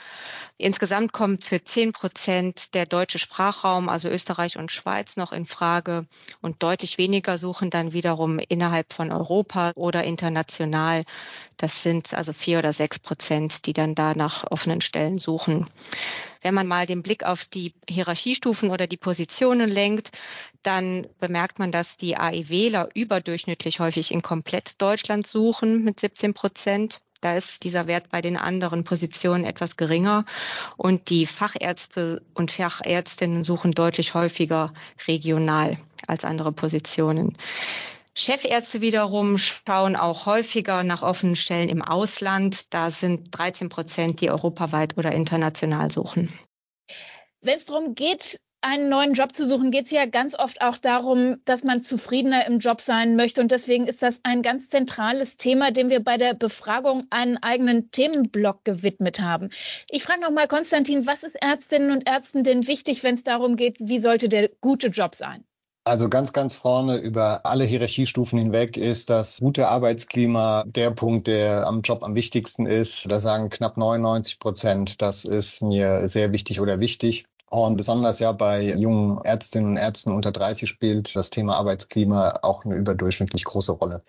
Insgesamt 0.58 1.14
kommt 1.14 1.44
für 1.44 1.64
zehn 1.64 1.92
Prozent 1.92 2.74
der 2.74 2.86
deutsche 2.86 3.20
Sprachraum, 3.20 3.90
also 3.90 4.10
Österreich 4.10 4.58
und 4.58 4.72
Schweiz, 4.72 5.18
noch 5.18 5.32
in 5.32 5.46
Frage. 5.46 6.08
Und 6.42 6.64
deutlich 6.64 6.98
weniger 6.98 7.38
suchen 7.38 7.70
dann 7.70 7.94
wiederum 7.94 8.40
innerhalb 8.40 8.92
von 8.94 9.12
Europa 9.12 9.72
oder 9.76 10.04
international. 10.04 11.04
Das 11.58 11.84
sind 11.84 12.14
also 12.16 12.34
vier 12.34 12.60
oder 12.60 12.74
sechs 12.74 12.98
Prozent, 12.98 13.68
die 13.68 13.74
dann 13.74 13.94
da 13.94 14.14
nach 14.16 14.44
offenen 14.50 14.82
Stellen 14.82 15.20
suchen. 15.20 15.70
Wenn 16.42 16.54
man 16.54 16.68
mal 16.68 16.86
den 16.86 17.04
Blick 17.04 17.24
auf 17.24 17.46
die 17.46 17.74
Hierarchiestufen 17.88 18.70
oder 18.70 18.88
die 18.88 18.98
Positionen 18.98 19.70
lenkt, 19.70 20.12
dann 20.64 21.08
bemerkt 21.20 21.60
man, 21.60 21.72
dass 21.72 21.98
die 21.98 22.18
AIWler 22.18 22.90
überdurchschnittlich 22.94 23.80
häufig 23.80 24.12
in 24.12 24.22
komplett 24.22 24.82
Deutschland 24.82 25.28
suchen 25.28 25.84
mit 25.84 26.00
17 26.00 26.34
Prozent 26.34 27.02
Da 27.22 27.36
ist 27.36 27.64
dieser 27.64 27.86
Wert 27.86 28.10
bei 28.10 28.22
den 28.22 28.36
anderen 28.36 28.84
Positionen 28.84 29.46
etwas 29.46 29.78
geringer 29.78 30.26
und 30.76 31.12
die 31.12 31.28
Fachärzte 31.28 32.24
und 32.34 32.52
Fachärztinnen 32.52 33.44
suchen 33.44 33.74
deutlich 33.74 34.16
häufiger 34.16 34.74
regional 35.08 35.78
als 36.08 36.26
andere 36.26 36.52
Positionen. 36.52 37.38
Chefärzte 38.14 38.82
wiederum 38.82 39.38
schauen 39.38 39.96
auch 39.96 40.26
häufiger 40.26 40.84
nach 40.84 41.02
offenen 41.02 41.36
Stellen 41.36 41.70
im 41.70 41.82
Ausland. 41.82 42.74
Da 42.74 42.92
sind 42.92 43.30
13 43.32 43.70
Prozent, 43.70 44.22
die 44.22 44.30
europaweit 44.30 44.98
oder 44.98 45.12
international 45.14 45.92
suchen. 45.92 46.30
Wenn 47.42 47.58
es 47.58 47.66
darum 47.66 47.96
geht, 47.96 48.40
einen 48.62 48.90
neuen 48.90 49.14
Job 49.14 49.34
zu 49.34 49.48
suchen, 49.48 49.72
geht 49.72 49.86
es 49.86 49.92
ja 49.92 50.06
ganz 50.06 50.36
oft 50.38 50.62
auch 50.62 50.78
darum, 50.78 51.38
dass 51.46 51.64
man 51.64 51.82
zufriedener 51.82 52.46
im 52.46 52.60
Job 52.60 52.82
sein 52.82 53.16
möchte. 53.16 53.42
Und 53.42 53.50
deswegen 53.50 53.88
ist 53.88 54.04
das 54.04 54.20
ein 54.24 54.44
ganz 54.44 54.70
zentrales 54.70 55.38
Thema, 55.38 55.72
dem 55.72 55.90
wir 55.90 56.04
bei 56.04 56.18
der 56.18 56.36
Befragung 56.36 57.08
einen 57.10 57.38
eigenen 57.42 57.90
Themenblock 57.92 58.64
gewidmet 58.64 59.20
haben. 59.20 59.50
Ich 59.90 60.04
frage 60.04 60.22
nochmal, 60.22 60.48
Konstantin, 60.48 61.08
was 61.08 61.24
ist 61.24 61.42
Ärztinnen 61.42 61.92
und 61.92 62.08
Ärzten 62.08 62.44
denn 62.44 62.68
wichtig, 62.68 63.02
wenn 63.02 63.16
es 63.16 63.24
darum 63.24 63.56
geht, 63.56 63.78
wie 63.80 64.00
sollte 64.00 64.30
der 64.30 64.50
gute 64.62 64.88
Job 64.88 65.16
sein? 65.16 65.44
Also 65.84 66.10
ganz, 66.10 66.32
ganz 66.32 66.54
vorne 66.54 66.98
über 66.98 67.44
alle 67.44 67.64
Hierarchiestufen 67.64 68.38
hinweg 68.38 68.78
ist 68.78 69.10
das 69.10 69.40
gute 69.40 69.68
Arbeitsklima 69.68 70.64
der 70.68 70.92
Punkt, 70.92 71.26
der 71.26 71.66
am 71.66 71.82
Job 71.82 72.04
am 72.04 72.14
wichtigsten 72.14 72.68
ist. 72.68 73.10
Da 73.10 73.20
sagen 73.20 73.50
knapp 73.50 73.78
99 73.78 74.38
Prozent, 74.38 75.02
das 75.02 75.26
ist 75.26 75.64
mir 75.64 76.08
sehr 76.08 76.32
wichtig 76.34 76.62
oder 76.62 76.80
wichtig. 76.80 77.26
Und 77.50 77.78
besonders 77.78 78.20
ja 78.20 78.32
bei 78.32 78.62
jungen 78.62 79.22
Ärztinnen 79.24 79.72
und 79.72 79.78
Ärzten 79.78 80.12
unter 80.12 80.32
30 80.32 80.70
spielt 80.70 81.16
das 81.16 81.32
Thema 81.32 81.58
Arbeitsklima 81.58 82.36
auch 82.44 82.64
eine 82.64 82.76
überdurchschnittlich 82.76 83.44
große 83.44 83.72
Rolle. 83.72 84.04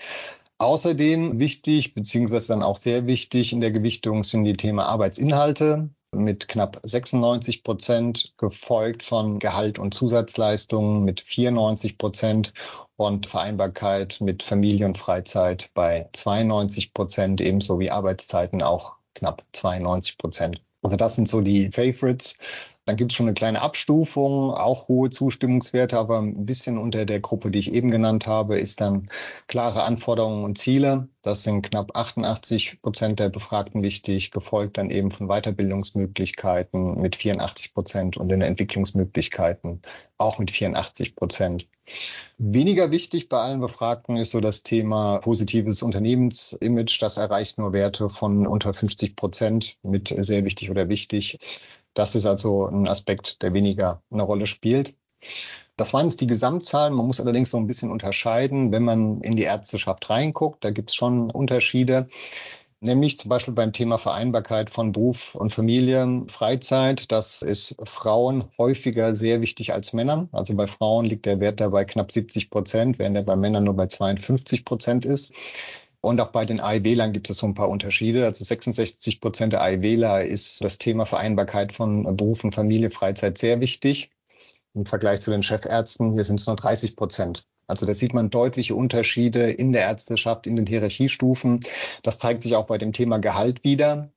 Außerdem 0.59 1.41
wichtig, 1.41 1.95
beziehungsweise 1.95 2.49
dann 2.49 2.62
auch 2.62 2.76
sehr 2.76 3.07
wichtig 3.07 3.52
in 3.52 3.61
der 3.61 3.73
Gewichtung 3.73 4.25
sind 4.25 4.45
die 4.45 4.52
Thema 4.52 4.87
Arbeitsinhalte 4.87 5.88
mit 6.14 6.49
knapp 6.49 6.78
96 6.83 7.64
Prozent, 7.64 8.35
gefolgt 8.37 9.02
von 9.02 9.38
Gehalt 9.38 9.78
und 9.78 9.95
Zusatzleistungen 9.95 11.04
mit 11.04 11.21
94 11.21 11.99
Prozent 11.99 12.52
und 12.97 13.26
Vereinbarkeit 13.26 14.19
mit 14.21 14.42
Familie 14.42 14.87
und 14.87 14.99
Freizeit 14.99 15.71
bei 15.75 16.09
92 16.12 16.92
Prozent, 16.92 17.40
ebenso 17.40 17.81
wie 17.81 17.90
Arbeitszeiten 17.90 18.62
auch 18.62 18.97
knapp 19.14 19.45
92 19.52 20.19
Prozent. 20.19 20.62
Also 20.83 20.97
das 20.97 21.14
sind 21.14 21.28
so 21.28 21.40
die 21.40 21.71
Favorites. 21.71 22.37
Dann 22.85 22.97
gibt 22.97 23.12
es 23.12 23.17
schon 23.17 23.27
eine 23.27 23.35
kleine 23.35 23.62
Abstufung, 23.62 24.51
auch 24.51 24.89
hohe 24.89 25.09
Zustimmungswerte, 25.09 25.97
aber 25.97 26.19
ein 26.19 26.45
bisschen 26.45 26.79
unter 26.79 27.05
der 27.05 27.21
Gruppe, 27.21 27.53
die 27.53 27.61
ich 27.61 27.73
eben 27.73 27.93
genannt 27.93 28.27
habe, 28.27 28.59
ist 28.59 28.81
dann 28.81 29.09
klare 29.47 29.85
Anforderungen 29.85 30.43
und 30.45 30.59
Ziele. 30.59 31.09
Das 31.23 31.45
sind 31.45 31.62
knapp 31.62 31.97
88 31.97 32.83
Prozent 32.83 33.21
der 33.21 33.29
Befragten 33.29 33.85
wichtig, 33.85 34.33
gefolgt 34.33 34.79
dann 34.79 34.91
eben 34.91 35.12
von 35.12 35.29
Weiterbildungsmöglichkeiten 35.29 37.01
mit 37.01 37.15
84 37.15 37.73
Prozent 37.73 38.17
und 38.17 38.29
den 38.29 38.43
Entwicklungsmöglichkeiten 38.43 39.83
auch 40.19 40.41
mit 40.41 40.51
84 40.51 41.15
Prozent. 41.15 41.69
Weniger 42.39 42.91
wichtig 42.91 43.29
bei 43.29 43.39
allen 43.39 43.61
Befragten 43.61 44.17
ist 44.17 44.31
so 44.31 44.41
das 44.41 44.62
Thema 44.62 45.19
positives 45.19 45.83
Unternehmensimage. 45.83 46.99
Das 47.01 47.17
erreicht 47.17 47.59
nur 47.59 47.73
Werte 47.73 48.09
von 48.09 48.47
unter 48.47 48.75
50 48.75 49.15
Prozent 49.15 49.77
mit 49.83 50.15
sehr 50.17 50.45
wichtig 50.45 50.71
oder 50.71 50.89
wichtig. 50.89 51.39
Das 51.95 52.15
ist 52.15 52.27
also 52.27 52.67
ein 52.67 52.89
Aspekt, 52.89 53.43
der 53.43 53.53
weniger 53.53 54.03
eine 54.11 54.23
Rolle 54.23 54.47
spielt. 54.47 54.95
Das 55.77 55.93
waren 55.95 56.09
jetzt 56.09 56.21
die 56.21 56.27
Gesamtzahlen. 56.27 56.95
Man 56.95 57.07
muss 57.07 57.21
allerdings 57.21 57.51
so 57.51 57.57
ein 57.57 57.67
bisschen 57.67 57.91
unterscheiden, 57.91 58.73
wenn 58.73 58.85
man 58.85 59.21
in 59.21 59.37
die 59.37 59.45
Ärzteschaft 59.45 60.09
reinguckt. 60.11 60.65
Da 60.65 60.71
gibt 60.71 60.91
es 60.91 60.97
schon 60.97 61.31
Unterschiede. 61.31 62.09
Nämlich 62.85 63.17
zum 63.17 63.29
Beispiel 63.29 63.55
beim 63.55 63.73
Thema 63.73 63.97
Vereinbarkeit 63.97 64.69
von 64.69 64.91
Beruf 64.91 65.37
und 65.37 65.55
Familie, 65.55 66.25
Freizeit. 66.27 67.13
Das 67.13 67.41
ist 67.41 67.77
Frauen 67.85 68.45
häufiger 68.59 69.15
sehr 69.15 69.41
wichtig 69.41 69.73
als 69.73 69.93
Männern. 69.93 70.29
Also 70.33 70.57
bei 70.57 70.67
Frauen 70.67 71.05
liegt 71.05 71.27
der 71.27 71.39
Wert 71.39 71.61
dabei 71.61 71.85
knapp 71.85 72.11
70 72.11 72.51
Prozent, 72.51 72.99
während 72.99 73.17
er 73.17 73.23
bei 73.23 73.37
Männern 73.37 73.63
nur 73.63 73.77
bei 73.77 73.87
52 73.87 74.65
Prozent 74.65 75.05
ist. 75.05 75.33
Und 76.02 76.21
auch 76.21 76.32
bei 76.32 76.44
den 76.44 76.61
AIWlern 76.61 77.12
gibt 77.12 77.30
es 77.30 77.38
so 77.38 77.47
ein 77.47 77.54
paar 77.54 77.68
Unterschiede. 77.68 78.25
Also 78.25 78.42
66 78.42 79.21
Prozent 79.21 79.52
der 79.52 79.62
AIWler 79.62 80.25
ist 80.25 80.61
das 80.61 80.76
Thema 80.76 81.06
Vereinbarkeit 81.06 81.73
von 81.73 82.16
Beruf 82.16 82.42
und 82.42 82.52
Familie, 82.52 82.90
Freizeit 82.90 83.38
sehr 83.38 83.61
wichtig. 83.61 84.11
Im 84.75 84.85
Vergleich 84.85 85.21
zu 85.21 85.30
den 85.30 85.44
Chefärzten, 85.44 86.12
hier 86.12 86.25
sind 86.25 86.40
es 86.40 86.47
nur 86.49 86.56
30 86.56 86.97
Prozent. 86.97 87.47
Also 87.68 87.87
da 87.87 87.94
sieht 87.94 88.14
man 88.14 88.30
deutliche 88.30 88.75
Unterschiede 88.75 89.49
in 89.50 89.73
der 89.73 89.82
Ärzteschaft, 89.82 90.49
in 90.49 90.56
den 90.56 90.66
Hierarchiestufen. 90.66 91.61
Das 92.02 92.18
zeigt 92.18 92.42
sich 92.42 92.56
auch 92.56 92.66
bei 92.66 92.78
dem 92.78 92.92
Thema 92.92 93.18
Gehalt 93.18 93.62
wieder. 93.62 94.11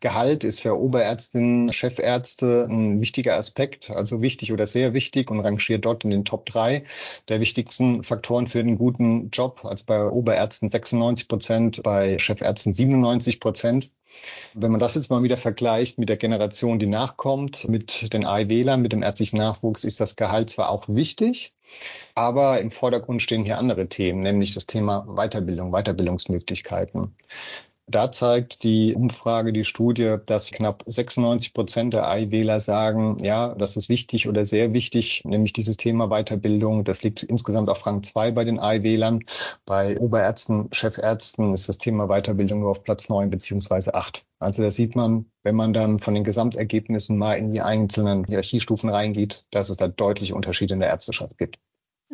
Gehalt 0.00 0.44
ist 0.44 0.60
für 0.60 0.78
Oberärztinnen, 0.78 1.72
Chefärzte 1.72 2.66
ein 2.70 3.00
wichtiger 3.00 3.36
Aspekt, 3.36 3.90
also 3.90 4.22
wichtig 4.22 4.52
oder 4.52 4.66
sehr 4.66 4.94
wichtig 4.94 5.30
und 5.30 5.40
rangiert 5.40 5.84
dort 5.84 6.04
in 6.04 6.10
den 6.10 6.24
Top 6.24 6.46
drei 6.46 6.84
der 7.28 7.40
wichtigsten 7.40 8.02
Faktoren 8.04 8.46
für 8.46 8.60
einen 8.60 8.78
guten 8.78 9.30
Job. 9.30 9.64
Also 9.64 9.84
bei 9.86 10.04
Oberärzten 10.04 10.68
96 10.68 11.28
Prozent, 11.28 11.82
bei 11.82 12.18
Chefärzten 12.18 12.74
97 12.74 13.40
Prozent. 13.40 13.90
Wenn 14.54 14.70
man 14.70 14.80
das 14.80 14.94
jetzt 14.94 15.10
mal 15.10 15.22
wieder 15.22 15.38
vergleicht 15.38 15.98
mit 15.98 16.08
der 16.08 16.16
Generation, 16.16 16.78
die 16.78 16.86
nachkommt, 16.86 17.68
mit 17.68 18.12
den 18.12 18.26
AIWlern, 18.26 18.82
mit 18.82 18.92
dem 18.92 19.02
ärztlichen 19.02 19.38
Nachwuchs, 19.38 19.84
ist 19.84 20.00
das 20.00 20.16
Gehalt 20.16 20.50
zwar 20.50 20.68
auch 20.68 20.88
wichtig, 20.88 21.54
aber 22.14 22.60
im 22.60 22.70
Vordergrund 22.70 23.22
stehen 23.22 23.44
hier 23.44 23.58
andere 23.58 23.88
Themen, 23.88 24.22
nämlich 24.22 24.54
das 24.54 24.66
Thema 24.66 25.06
Weiterbildung, 25.06 25.72
Weiterbildungsmöglichkeiten. 25.72 27.14
Da 27.92 28.10
zeigt 28.10 28.62
die 28.62 28.94
Umfrage, 28.94 29.52
die 29.52 29.64
Studie, 29.64 30.16
dass 30.24 30.50
knapp 30.50 30.82
96 30.86 31.52
Prozent 31.52 31.92
der 31.92 32.08
AI-Wähler 32.08 32.58
sagen, 32.58 33.18
ja, 33.22 33.54
das 33.54 33.76
ist 33.76 33.90
wichtig 33.90 34.26
oder 34.28 34.46
sehr 34.46 34.72
wichtig, 34.72 35.22
nämlich 35.26 35.52
dieses 35.52 35.76
Thema 35.76 36.08
Weiterbildung. 36.08 36.84
Das 36.84 37.02
liegt 37.02 37.22
insgesamt 37.22 37.68
auf 37.68 37.84
Rang 37.84 38.02
zwei 38.02 38.30
bei 38.30 38.44
den 38.44 38.58
AI-Wählern. 38.58 39.20
Bei 39.66 39.98
Oberärzten, 40.00 40.70
Chefärzten 40.72 41.52
ist 41.52 41.68
das 41.68 41.76
Thema 41.76 42.08
Weiterbildung 42.08 42.60
nur 42.60 42.70
auf 42.70 42.82
Platz 42.82 43.10
neun 43.10 43.28
beziehungsweise 43.28 43.94
acht. 43.94 44.24
Also 44.38 44.62
da 44.62 44.70
sieht 44.70 44.96
man, 44.96 45.26
wenn 45.42 45.54
man 45.54 45.74
dann 45.74 46.00
von 46.00 46.14
den 46.14 46.24
Gesamtergebnissen 46.24 47.18
mal 47.18 47.34
in 47.34 47.50
die 47.50 47.60
einzelnen 47.60 48.24
Hierarchiestufen 48.24 48.88
reingeht, 48.88 49.44
dass 49.50 49.68
es 49.68 49.76
da 49.76 49.88
deutliche 49.88 50.34
Unterschiede 50.34 50.72
in 50.72 50.80
der 50.80 50.88
Ärzteschaft 50.88 51.36
gibt. 51.36 51.58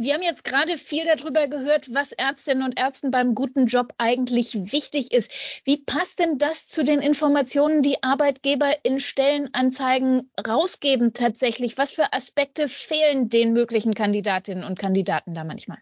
Wir 0.01 0.15
haben 0.15 0.23
jetzt 0.23 0.45
gerade 0.45 0.79
viel 0.79 1.05
darüber 1.05 1.49
gehört, 1.49 1.93
was 1.93 2.13
Ärztinnen 2.13 2.63
und 2.63 2.79
Ärzten 2.79 3.11
beim 3.11 3.35
guten 3.35 3.67
Job 3.67 3.95
eigentlich 3.99 4.55
wichtig 4.71 5.11
ist. 5.11 5.29
Wie 5.65 5.77
passt 5.77 6.21
denn 6.21 6.39
das 6.39 6.69
zu 6.69 6.85
den 6.85 7.01
Informationen, 7.01 7.83
die 7.83 8.01
Arbeitgeber 8.01 8.85
in 8.85 9.01
Stellenanzeigen 9.01 10.31
rausgeben 10.47 11.15
tatsächlich? 11.15 11.79
Was 11.79 11.95
für 11.95 12.13
Aspekte 12.13 12.69
fehlen 12.69 13.29
den 13.29 13.53
möglichen 13.53 13.95
Kandidatinnen 13.95 14.63
und 14.63 14.79
Kandidaten 14.79 15.35
da 15.35 15.43
manchmal? 15.43 15.79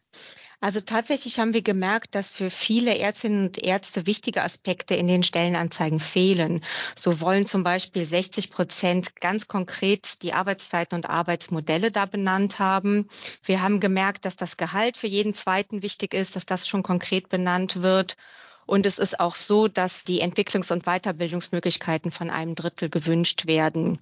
Also 0.60 0.80
tatsächlich 0.80 1.38
haben 1.38 1.52
wir 1.52 1.62
gemerkt, 1.62 2.14
dass 2.14 2.30
für 2.30 2.50
viele 2.50 2.96
Ärztinnen 2.96 3.48
und 3.48 3.62
Ärzte 3.62 4.06
wichtige 4.06 4.42
Aspekte 4.42 4.94
in 4.94 5.06
den 5.06 5.22
Stellenanzeigen 5.22 6.00
fehlen. 6.00 6.64
So 6.98 7.20
wollen 7.20 7.46
zum 7.46 7.62
Beispiel 7.62 8.06
60 8.06 8.50
Prozent 8.50 9.16
ganz 9.20 9.48
konkret 9.48 10.22
die 10.22 10.32
Arbeitszeiten 10.32 10.96
und 10.96 11.06
Arbeitsmodelle 11.06 11.90
da 11.90 12.06
benannt 12.06 12.58
haben. 12.58 13.08
Wir 13.44 13.60
haben 13.62 13.80
gemerkt, 13.80 14.24
dass 14.24 14.36
das 14.36 14.56
Gehalt 14.56 14.96
für 14.96 15.08
jeden 15.08 15.34
Zweiten 15.34 15.82
wichtig 15.82 16.14
ist, 16.14 16.36
dass 16.36 16.46
das 16.46 16.66
schon 16.66 16.82
konkret 16.82 17.28
benannt 17.28 17.82
wird. 17.82 18.16
Und 18.66 18.84
es 18.84 18.98
ist 18.98 19.20
auch 19.20 19.34
so, 19.34 19.68
dass 19.68 20.04
die 20.04 20.22
Entwicklungs- 20.22 20.72
und 20.72 20.84
Weiterbildungsmöglichkeiten 20.84 22.10
von 22.10 22.30
einem 22.30 22.54
Drittel 22.54 22.90
gewünscht 22.90 23.46
werden. 23.46 23.98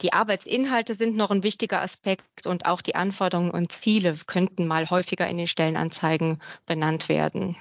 Die 0.00 0.12
Arbeitsinhalte 0.12 0.94
sind 0.94 1.16
noch 1.16 1.30
ein 1.30 1.44
wichtiger 1.44 1.80
Aspekt 1.80 2.46
und 2.46 2.66
auch 2.66 2.82
die 2.82 2.96
Anforderungen 2.96 3.52
und 3.52 3.72
Ziele 3.72 4.16
könnten 4.26 4.66
mal 4.66 4.90
häufiger 4.90 5.26
in 5.28 5.38
den 5.38 5.46
Stellenanzeigen 5.46 6.42
benannt 6.66 7.08
werden. 7.08 7.56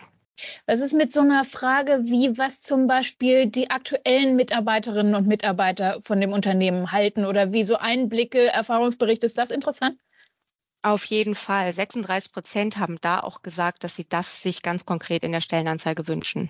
Was 0.65 0.79
ist 0.79 0.93
mit 0.93 1.11
so 1.11 1.21
einer 1.21 1.45
Frage 1.45 2.01
wie, 2.05 2.37
was 2.37 2.63
zum 2.63 2.87
Beispiel 2.87 3.45
die 3.47 3.69
aktuellen 3.69 4.35
Mitarbeiterinnen 4.35 5.13
und 5.13 5.27
Mitarbeiter 5.27 6.01
von 6.03 6.19
dem 6.19 6.33
Unternehmen 6.33 6.91
halten 6.91 7.25
oder 7.25 7.51
wie 7.51 7.63
so 7.63 7.77
Einblicke, 7.77 8.47
Erfahrungsberichte, 8.47 9.27
ist 9.27 9.37
das 9.37 9.51
interessant? 9.51 9.99
Auf 10.83 11.05
jeden 11.05 11.35
Fall. 11.35 11.71
36 11.71 12.31
Prozent 12.31 12.77
haben 12.77 12.97
da 13.01 13.19
auch 13.19 13.43
gesagt, 13.43 13.83
dass 13.83 13.95
sie 13.95 14.07
das 14.07 14.41
sich 14.41 14.61
ganz 14.61 14.85
konkret 14.85 15.23
in 15.23 15.31
der 15.31 15.41
Stellenanzeige 15.41 16.07
wünschen. 16.07 16.49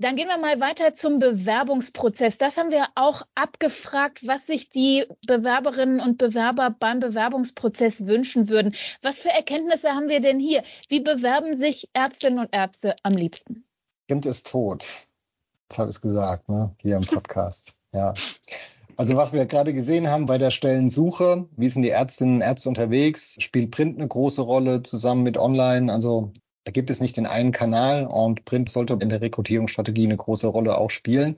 Dann 0.00 0.14
gehen 0.14 0.28
wir 0.28 0.38
mal 0.38 0.60
weiter 0.60 0.94
zum 0.94 1.18
Bewerbungsprozess. 1.18 2.38
Das 2.38 2.56
haben 2.56 2.70
wir 2.70 2.86
auch 2.94 3.22
abgefragt, 3.34 4.24
was 4.24 4.46
sich 4.46 4.70
die 4.70 5.06
Bewerberinnen 5.26 5.98
und 5.98 6.18
Bewerber 6.18 6.70
beim 6.70 7.00
Bewerbungsprozess 7.00 8.06
wünschen 8.06 8.48
würden. 8.48 8.76
Was 9.02 9.18
für 9.18 9.30
Erkenntnisse 9.30 9.88
haben 9.88 10.08
wir 10.08 10.20
denn 10.20 10.38
hier? 10.38 10.62
Wie 10.88 11.00
bewerben 11.00 11.58
sich 11.58 11.90
Ärztinnen 11.94 12.38
und 12.38 12.54
Ärzte 12.54 12.94
am 13.02 13.14
liebsten? 13.14 13.64
Kind 14.06 14.24
ist 14.24 14.48
tot. 14.48 14.86
Das 15.68 15.78
habe 15.78 15.90
ich 15.90 16.00
gesagt, 16.00 16.48
ne? 16.48 16.76
Hier 16.80 16.96
im 16.96 17.04
Podcast. 17.04 17.74
Ja. 17.92 18.14
Also 18.98 19.16
was 19.16 19.32
wir 19.32 19.46
gerade 19.46 19.72
gesehen 19.74 20.08
haben 20.10 20.26
bei 20.26 20.38
der 20.38 20.50
Stellensuche, 20.50 21.46
wie 21.56 21.68
sind 21.68 21.82
die 21.82 21.90
Ärztinnen 21.90 22.36
und 22.36 22.40
Ärzte 22.40 22.68
unterwegs, 22.68 23.36
spielt 23.38 23.70
Print 23.70 23.96
eine 23.98 24.08
große 24.08 24.42
Rolle 24.42 24.82
zusammen 24.82 25.22
mit 25.22 25.38
Online. 25.38 25.92
Also 25.92 26.32
Da 26.64 26.72
gibt 26.72 26.90
es 26.90 27.00
nicht 27.00 27.16
den 27.16 27.26
einen 27.26 27.52
Kanal 27.52 28.06
und 28.06 28.44
Print 28.44 28.68
sollte 28.68 28.98
in 29.00 29.08
der 29.08 29.20
Rekrutierungsstrategie 29.22 30.04
eine 30.04 30.16
große 30.16 30.48
Rolle 30.48 30.76
auch 30.76 30.90
spielen. 30.90 31.36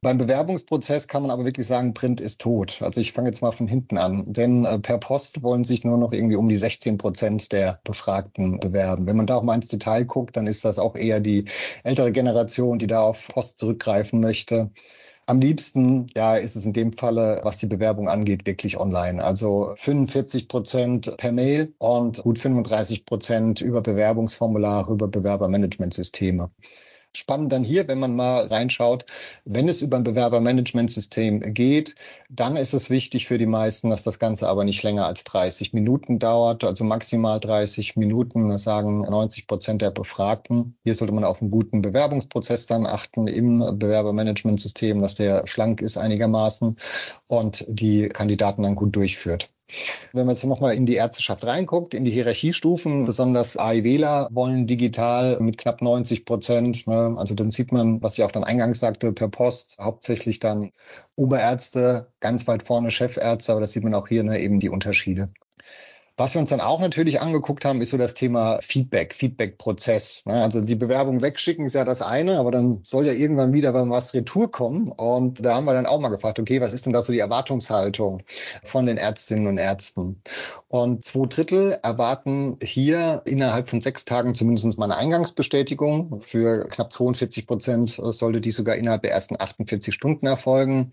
Beim 0.00 0.18
Bewerbungsprozess 0.18 1.06
kann 1.06 1.22
man 1.22 1.30
aber 1.30 1.44
wirklich 1.44 1.66
sagen, 1.66 1.94
Print 1.94 2.20
ist 2.20 2.40
tot. 2.40 2.80
Also 2.82 3.00
ich 3.00 3.12
fange 3.12 3.28
jetzt 3.28 3.42
mal 3.42 3.52
von 3.52 3.68
hinten 3.68 3.98
an, 3.98 4.24
denn 4.32 4.64
äh, 4.64 4.78
per 4.80 4.98
Post 4.98 5.42
wollen 5.42 5.64
sich 5.64 5.84
nur 5.84 5.98
noch 5.98 6.12
irgendwie 6.12 6.36
um 6.36 6.48
die 6.48 6.56
16 6.56 6.98
Prozent 6.98 7.52
der 7.52 7.80
Befragten 7.84 8.60
bewerben. 8.60 9.06
Wenn 9.06 9.16
man 9.16 9.26
da 9.26 9.36
auch 9.36 9.42
mal 9.44 9.54
ins 9.54 9.68
Detail 9.68 10.04
guckt, 10.06 10.36
dann 10.36 10.46
ist 10.46 10.64
das 10.64 10.78
auch 10.78 10.96
eher 10.96 11.20
die 11.20 11.44
ältere 11.84 12.12
Generation, 12.12 12.78
die 12.78 12.86
da 12.88 13.00
auf 13.00 13.28
Post 13.28 13.58
zurückgreifen 13.58 14.20
möchte. 14.20 14.70
Am 15.26 15.40
liebsten, 15.40 16.06
ja, 16.14 16.36
ist 16.36 16.54
es 16.54 16.66
in 16.66 16.74
dem 16.74 16.92
Falle, 16.92 17.40
was 17.44 17.56
die 17.56 17.66
Bewerbung 17.66 18.08
angeht, 18.08 18.46
wirklich 18.46 18.78
online. 18.78 19.24
Also 19.24 19.74
45 19.76 20.48
Prozent 20.48 21.16
per 21.16 21.32
Mail 21.32 21.74
und 21.78 22.22
gut 22.22 22.38
35 22.38 23.06
Prozent 23.06 23.60
über 23.62 23.80
Bewerbungsformulare, 23.80 24.92
über 24.92 25.08
Bewerbermanagementsysteme. 25.08 26.50
Spannend 27.16 27.52
dann 27.52 27.62
hier, 27.62 27.86
wenn 27.86 28.00
man 28.00 28.16
mal 28.16 28.46
reinschaut, 28.46 29.06
wenn 29.44 29.68
es 29.68 29.82
über 29.82 29.96
ein 29.96 30.04
Bewerbermanagementsystem 30.04 31.40
geht, 31.54 31.94
dann 32.28 32.56
ist 32.56 32.74
es 32.74 32.90
wichtig 32.90 33.26
für 33.26 33.38
die 33.38 33.46
meisten, 33.46 33.90
dass 33.90 34.02
das 34.02 34.18
Ganze 34.18 34.48
aber 34.48 34.64
nicht 34.64 34.82
länger 34.82 35.06
als 35.06 35.22
30 35.22 35.72
Minuten 35.72 36.18
dauert, 36.18 36.64
also 36.64 36.82
maximal 36.82 37.38
30 37.38 37.96
Minuten, 37.96 38.48
das 38.48 38.64
sagen 38.64 39.02
90 39.02 39.46
Prozent 39.46 39.80
der 39.80 39.92
Befragten. 39.92 40.76
Hier 40.82 40.96
sollte 40.96 41.14
man 41.14 41.24
auf 41.24 41.40
einen 41.40 41.52
guten 41.52 41.82
Bewerbungsprozess 41.82 42.66
dann 42.66 42.84
achten 42.84 43.28
im 43.28 43.60
Bewerbermanagementsystem, 43.60 45.00
dass 45.00 45.14
der 45.14 45.46
schlank 45.46 45.82
ist 45.82 45.96
einigermaßen 45.96 46.76
und 47.28 47.64
die 47.68 48.08
Kandidaten 48.08 48.64
dann 48.64 48.74
gut 48.74 48.96
durchführt. 48.96 49.53
Wenn 50.12 50.26
man 50.26 50.34
jetzt 50.34 50.44
nochmal 50.44 50.74
in 50.74 50.86
die 50.86 50.94
Ärzteschaft 50.94 51.44
reinguckt, 51.44 51.94
in 51.94 52.04
die 52.04 52.10
Hierarchiestufen, 52.10 53.04
besonders 53.06 53.56
AIWler 53.56 54.28
wollen 54.30 54.66
digital 54.66 55.38
mit 55.40 55.58
knapp 55.58 55.82
90 55.82 56.24
Prozent. 56.24 56.86
Ne? 56.86 57.14
Also 57.16 57.34
dann 57.34 57.50
sieht 57.50 57.72
man, 57.72 58.02
was 58.02 58.18
ich 58.18 58.24
auch 58.24 58.32
dann 58.32 58.44
eingangs 58.44 58.80
sagte, 58.80 59.12
per 59.12 59.28
Post, 59.28 59.76
hauptsächlich 59.80 60.38
dann 60.38 60.72
Oberärzte, 61.16 62.12
ganz 62.20 62.46
weit 62.46 62.62
vorne 62.62 62.90
Chefärzte, 62.90 63.52
aber 63.52 63.60
das 63.60 63.72
sieht 63.72 63.84
man 63.84 63.94
auch 63.94 64.08
hier 64.08 64.22
ne, 64.22 64.38
eben 64.38 64.60
die 64.60 64.68
Unterschiede. 64.68 65.30
Was 66.16 66.34
wir 66.34 66.40
uns 66.40 66.50
dann 66.50 66.60
auch 66.60 66.80
natürlich 66.80 67.20
angeguckt 67.20 67.64
haben, 67.64 67.80
ist 67.80 67.90
so 67.90 67.98
das 67.98 68.14
Thema 68.14 68.60
Feedback, 68.62 69.14
Feedback-Prozess. 69.14 70.26
Ne? 70.26 70.34
Also 70.34 70.60
die 70.60 70.76
Bewerbung 70.76 71.22
wegschicken 71.22 71.66
ist 71.66 71.74
ja 71.74 71.84
das 71.84 72.02
eine, 72.02 72.38
aber 72.38 72.52
dann 72.52 72.80
soll 72.84 73.04
ja 73.04 73.12
irgendwann 73.12 73.52
wieder 73.52 73.74
was 73.90 74.14
Retour 74.14 74.48
kommen. 74.52 74.92
Und 74.92 75.44
da 75.44 75.56
haben 75.56 75.64
wir 75.64 75.74
dann 75.74 75.86
auch 75.86 75.98
mal 75.98 76.10
gefragt, 76.10 76.38
okay, 76.38 76.60
was 76.60 76.72
ist 76.72 76.86
denn 76.86 76.92
da 76.92 77.02
so 77.02 77.12
die 77.12 77.18
Erwartungshaltung 77.18 78.22
von 78.62 78.86
den 78.86 78.96
Ärztinnen 78.96 79.48
und 79.48 79.58
Ärzten? 79.58 80.22
Und 80.68 81.04
zwei 81.04 81.26
Drittel 81.26 81.80
erwarten 81.82 82.58
hier 82.62 83.22
innerhalb 83.24 83.68
von 83.68 83.80
sechs 83.80 84.04
Tagen 84.04 84.36
zumindest 84.36 84.78
mal 84.78 84.84
eine 84.84 84.96
Eingangsbestätigung. 84.96 86.20
Für 86.20 86.68
knapp 86.68 86.92
42 86.92 87.48
Prozent 87.48 87.90
sollte 87.90 88.40
die 88.40 88.52
sogar 88.52 88.76
innerhalb 88.76 89.02
der 89.02 89.10
ersten 89.10 89.34
48 89.40 89.92
Stunden 89.92 90.26
erfolgen. 90.26 90.92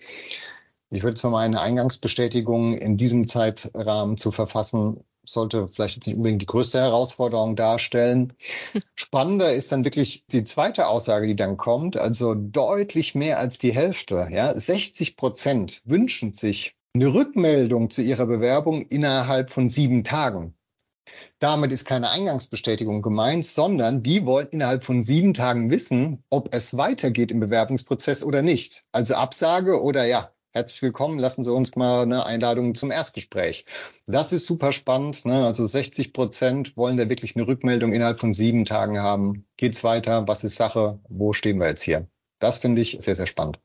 Ich 0.94 1.04
würde 1.04 1.22
mal 1.24 1.32
meine 1.32 1.62
Eingangsbestätigung 1.62 2.74
in 2.76 2.98
diesem 2.98 3.26
Zeitrahmen 3.26 4.18
zu 4.18 4.32
verfassen, 4.32 5.06
sollte 5.26 5.68
vielleicht 5.68 5.96
jetzt 5.96 6.08
nicht 6.08 6.18
unbedingt 6.18 6.42
die 6.42 6.48
größte 6.48 6.80
Herausforderung 6.80 7.56
darstellen. 7.56 8.34
Spannender 8.96 9.54
ist 9.54 9.72
dann 9.72 9.86
wirklich 9.86 10.26
die 10.28 10.44
zweite 10.44 10.88
Aussage, 10.88 11.28
die 11.28 11.36
dann 11.36 11.58
kommt. 11.58 11.98
Also 11.98 12.36
deutlich 12.36 13.16
mehr 13.16 13.40
als 13.40 13.58
die 13.58 13.74
Hälfte, 13.74 14.28
ja, 14.32 14.58
60 14.58 15.16
Prozent 15.16 15.82
wünschen 15.86 16.34
sich 16.34 16.76
eine 16.94 17.14
Rückmeldung 17.14 17.90
zu 17.90 18.02
ihrer 18.02 18.26
Bewerbung 18.26 18.82
innerhalb 18.84 19.50
von 19.50 19.70
sieben 19.70 20.04
Tagen. 20.04 20.56
Damit 21.40 21.72
ist 21.72 21.86
keine 21.86 22.10
Eingangsbestätigung 22.12 23.02
gemeint, 23.02 23.46
sondern 23.46 24.04
die 24.04 24.26
wollen 24.26 24.48
innerhalb 24.52 24.84
von 24.84 25.02
sieben 25.02 25.34
Tagen 25.34 25.70
wissen, 25.70 26.24
ob 26.30 26.54
es 26.54 26.78
weitergeht 26.78 27.32
im 27.32 27.40
Bewerbungsprozess 27.40 28.24
oder 28.24 28.42
nicht. 28.42 28.84
Also 28.92 29.16
Absage 29.16 29.82
oder 29.82 30.06
ja, 30.06 30.32
herzlich 30.54 30.82
willkommen, 30.82 31.18
lassen 31.18 31.44
Sie 31.44 31.52
uns 31.52 31.76
mal 31.76 32.02
eine 32.02 32.26
Einladung 32.26 32.76
zum 32.76 32.92
Erstgespräch. 32.92 33.66
Das 34.06 34.34
ist 34.34 34.46
super 34.46 34.74
spannend. 34.74 35.26
Ne? 35.26 35.46
Also 35.46 35.66
60 35.66 36.14
Prozent 36.14 36.76
wollen 36.76 36.98
da 36.98 37.10
wirklich 37.10 37.36
eine 37.36 37.48
Rückmeldung 37.48 37.94
innerhalb 37.94 38.20
von 38.20 38.34
sieben 38.34 38.66
Tagen 38.66 39.00
haben. 39.00 39.46
Geht's 39.58 39.84
weiter? 39.84 40.28
Was 40.28 40.44
ist 40.44 40.56
Sache? 40.56 41.00
Wo 41.08 41.34
stehen 41.34 41.60
wir 41.60 41.68
jetzt 41.68 41.84
hier? 41.84 42.08
Das 42.40 42.58
finde 42.58 42.82
ich 42.82 42.98
sehr, 43.00 43.16
sehr 43.16 43.28
spannend. 43.28 43.60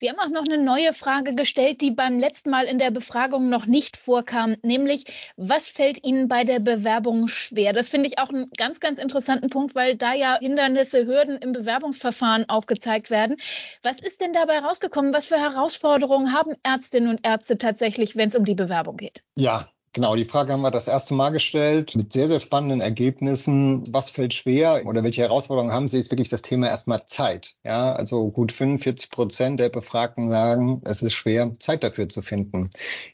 Wir 0.00 0.10
haben 0.10 0.20
auch 0.20 0.28
noch 0.28 0.46
eine 0.46 0.62
neue 0.62 0.94
Frage 0.94 1.34
gestellt, 1.34 1.80
die 1.80 1.90
beim 1.90 2.20
letzten 2.20 2.50
Mal 2.50 2.66
in 2.66 2.78
der 2.78 2.92
Befragung 2.92 3.48
noch 3.48 3.66
nicht 3.66 3.96
vorkam, 3.96 4.54
nämlich 4.62 5.32
was 5.36 5.68
fällt 5.68 6.04
Ihnen 6.06 6.28
bei 6.28 6.44
der 6.44 6.60
Bewerbung 6.60 7.26
schwer? 7.26 7.72
Das 7.72 7.88
finde 7.88 8.08
ich 8.08 8.20
auch 8.20 8.28
einen 8.28 8.48
ganz, 8.56 8.78
ganz 8.78 9.00
interessanten 9.00 9.50
Punkt, 9.50 9.74
weil 9.74 9.96
da 9.96 10.14
ja 10.14 10.38
Hindernisse, 10.38 11.04
Hürden 11.04 11.38
im 11.38 11.52
Bewerbungsverfahren 11.52 12.48
aufgezeigt 12.48 13.10
werden. 13.10 13.38
Was 13.82 13.98
ist 14.00 14.20
denn 14.20 14.32
dabei 14.32 14.60
rausgekommen? 14.60 15.12
Was 15.12 15.26
für 15.26 15.40
Herausforderungen 15.40 16.32
haben 16.32 16.54
Ärztinnen 16.62 17.10
und 17.10 17.26
Ärzte 17.26 17.58
tatsächlich, 17.58 18.14
wenn 18.14 18.28
es 18.28 18.36
um 18.36 18.44
die 18.44 18.54
Bewerbung 18.54 18.98
geht? 18.98 19.22
Ja, 19.34 19.66
Genau, 19.98 20.14
die 20.14 20.26
Frage 20.26 20.52
haben 20.52 20.62
wir 20.62 20.70
das 20.70 20.86
erste 20.86 21.14
Mal 21.14 21.30
gestellt 21.30 21.96
mit 21.96 22.12
sehr, 22.12 22.28
sehr 22.28 22.38
spannenden 22.38 22.80
Ergebnissen. 22.80 23.82
Was 23.92 24.10
fällt 24.10 24.32
schwer 24.32 24.82
oder 24.86 25.02
welche 25.02 25.22
Herausforderungen 25.22 25.72
haben 25.72 25.88
Sie? 25.88 25.98
Ist 25.98 26.12
wirklich 26.12 26.28
das 26.28 26.42
Thema 26.42 26.68
erstmal 26.68 27.06
Zeit. 27.06 27.56
Ja, 27.64 27.94
also 27.94 28.30
gut 28.30 28.52
45 28.52 29.10
Prozent 29.10 29.58
der 29.58 29.70
Befragten 29.70 30.30
sagen, 30.30 30.82
es 30.84 31.02
ist 31.02 31.14
schwer, 31.14 31.52
Zeit 31.58 31.82
dafür 31.82 32.08
zu 32.08 32.22
finden. 32.22 32.70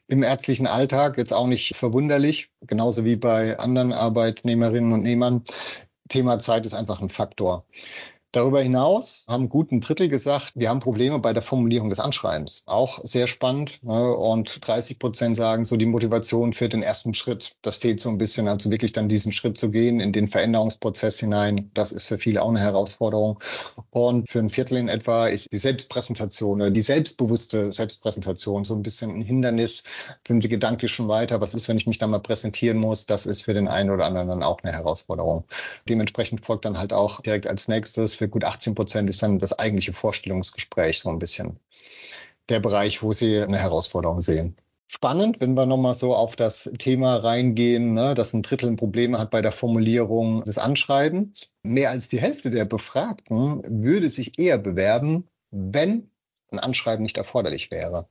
Im 0.09 0.23
ärztlichen 0.23 0.67
Alltag 0.67 1.17
jetzt 1.17 1.33
auch 1.33 1.47
nicht 1.47 1.75
verwunderlich, 1.75 2.51
genauso 2.67 3.07
wie 3.07 3.17
bei 3.17 3.59
anderen 3.59 3.95
Arbeitnehmerinnen 3.95 4.93
und 4.93 5.05
Nehmern. 5.05 5.43
Thema 6.11 6.39
Zeit 6.39 6.67
ist 6.67 6.75
einfach 6.75 7.01
ein 7.01 7.09
Faktor. 7.09 7.65
Darüber 8.35 8.61
hinaus 8.61 9.27
haben 9.29 9.49
gut 9.49 9.71
ein 9.71 9.81
Drittel 9.81 10.09
gesagt, 10.09 10.55
wir 10.57 10.69
haben 10.69 10.81
Probleme 10.81 11.21
bei 11.21 11.33
der 11.33 11.41
Formulierung 11.41 11.89
des 11.89 12.01
Anschreibens. 12.01 12.65
Auch 12.67 12.99
sehr 13.05 13.29
spannend. 13.29 13.79
Ne? 13.85 14.13
Und 14.13 14.67
30 14.67 14.99
Prozent 14.99 15.37
sagen 15.37 15.65
so, 15.65 15.77
die 15.77 15.87
Motivation 15.87 16.53
für 16.53 16.69
den 16.69 16.83
ersten 16.83 17.15
Schritt, 17.15 17.55
das 17.63 17.77
fehlt 17.77 18.01
so 18.01 18.09
ein 18.09 18.19
bisschen. 18.19 18.49
Also 18.49 18.73
wirklich 18.73 18.91
dann 18.91 19.09
diesen 19.09 19.31
Schritt 19.31 19.57
zu 19.57 19.71
gehen 19.71 20.01
in 20.01 20.13
den 20.13 20.27
Veränderungsprozess 20.27 21.21
hinein, 21.21 21.71
das 21.75 21.93
ist 21.93 22.07
für 22.07 22.19
viele 22.19 22.43
auch 22.43 22.49
eine 22.49 22.59
Herausforderung. 22.59 23.39
Und 23.91 24.29
für 24.29 24.41
ein 24.41 24.51
Viertel 24.51 24.79
in 24.79 24.89
etwa 24.89 25.29
ist 25.29 25.53
die 25.53 25.57
Selbstpräsentation 25.57 26.61
oder 26.61 26.73
die 26.73 26.81
selbstbewusste 26.81 27.71
Selbstpräsentation 27.71 28.65
so 28.65 28.75
ein 28.75 28.83
bisschen 28.83 29.15
ein 29.15 29.23
Hindernis. 29.23 29.85
Sind 30.27 30.41
sie 30.41 30.49
gedanklich 30.49 30.91
schon 30.91 31.07
weiter? 31.07 31.41
Was 31.41 31.55
ist, 31.55 31.69
wenn 31.69 31.77
ich 31.77 31.87
mich 31.87 31.99
da 31.99 32.09
mal 32.09 32.19
präsentieren 32.19 32.79
muss? 32.79 33.07
Das 33.07 33.27
ist 33.27 33.43
für 33.43 33.55
den 33.55 33.69
einen 33.69 33.91
oder 33.91 34.07
anderen 34.07 34.27
dann 34.27 34.43
auch 34.43 34.59
eine 34.65 34.73
Herausforderung. 34.73 35.45
Dementsprechend 35.89 36.45
folgt 36.45 36.65
dann 36.65 36.79
halt 36.79 36.93
auch 36.93 37.21
direkt 37.21 37.47
als 37.47 37.69
nächstes 37.69 38.17
für 38.25 38.29
gut 38.31 38.45
18 38.45 38.75
Prozent 38.75 39.11
ist 39.11 39.23
dann 39.23 39.39
das 39.39 39.59
eigentliche 39.59 39.93
Vorstellungsgespräch 39.93 41.01
so 41.01 41.11
ein 41.11 41.19
bisschen 41.19 41.61
der 42.49 42.61
Bereich, 42.61 43.03
wo 43.03 43.13
Sie 43.13 43.39
eine 43.39 43.59
Herausforderung 43.59 44.23
sehen. 44.23 44.57
Spannend, 44.87 45.41
wenn 45.41 45.55
wir 45.55 45.67
nochmal 45.67 45.95
so 45.95 46.15
auf 46.15 46.37
das 46.37 46.71
Thema 46.79 47.17
reingehen, 47.17 47.93
ne, 47.95 48.15
dass 48.15 48.33
ein 48.33 48.43
Drittel 48.43 48.75
Probleme 48.77 49.19
hat 49.19 49.31
bei 49.31 49.43
der 49.43 49.53
Formulierung 49.53 50.45
des 50.45 50.57
Anschreibens. 50.57 51.51
Mehr 51.63 51.91
als 51.91 52.09
die 52.09 52.21
Hälfte 52.21 52.51
der 52.51 52.65
Befragten 52.65 53.63
würde 53.67 54.09
sich 54.09 54.39
eher 54.39 54.57
bewerben, 54.57 55.29
wenn 55.51 56.11
ein 56.51 56.59
Anschreiben 56.59 57.03
nicht 57.03 57.19
erforderlich 57.19 57.71
wäre. 57.71 58.09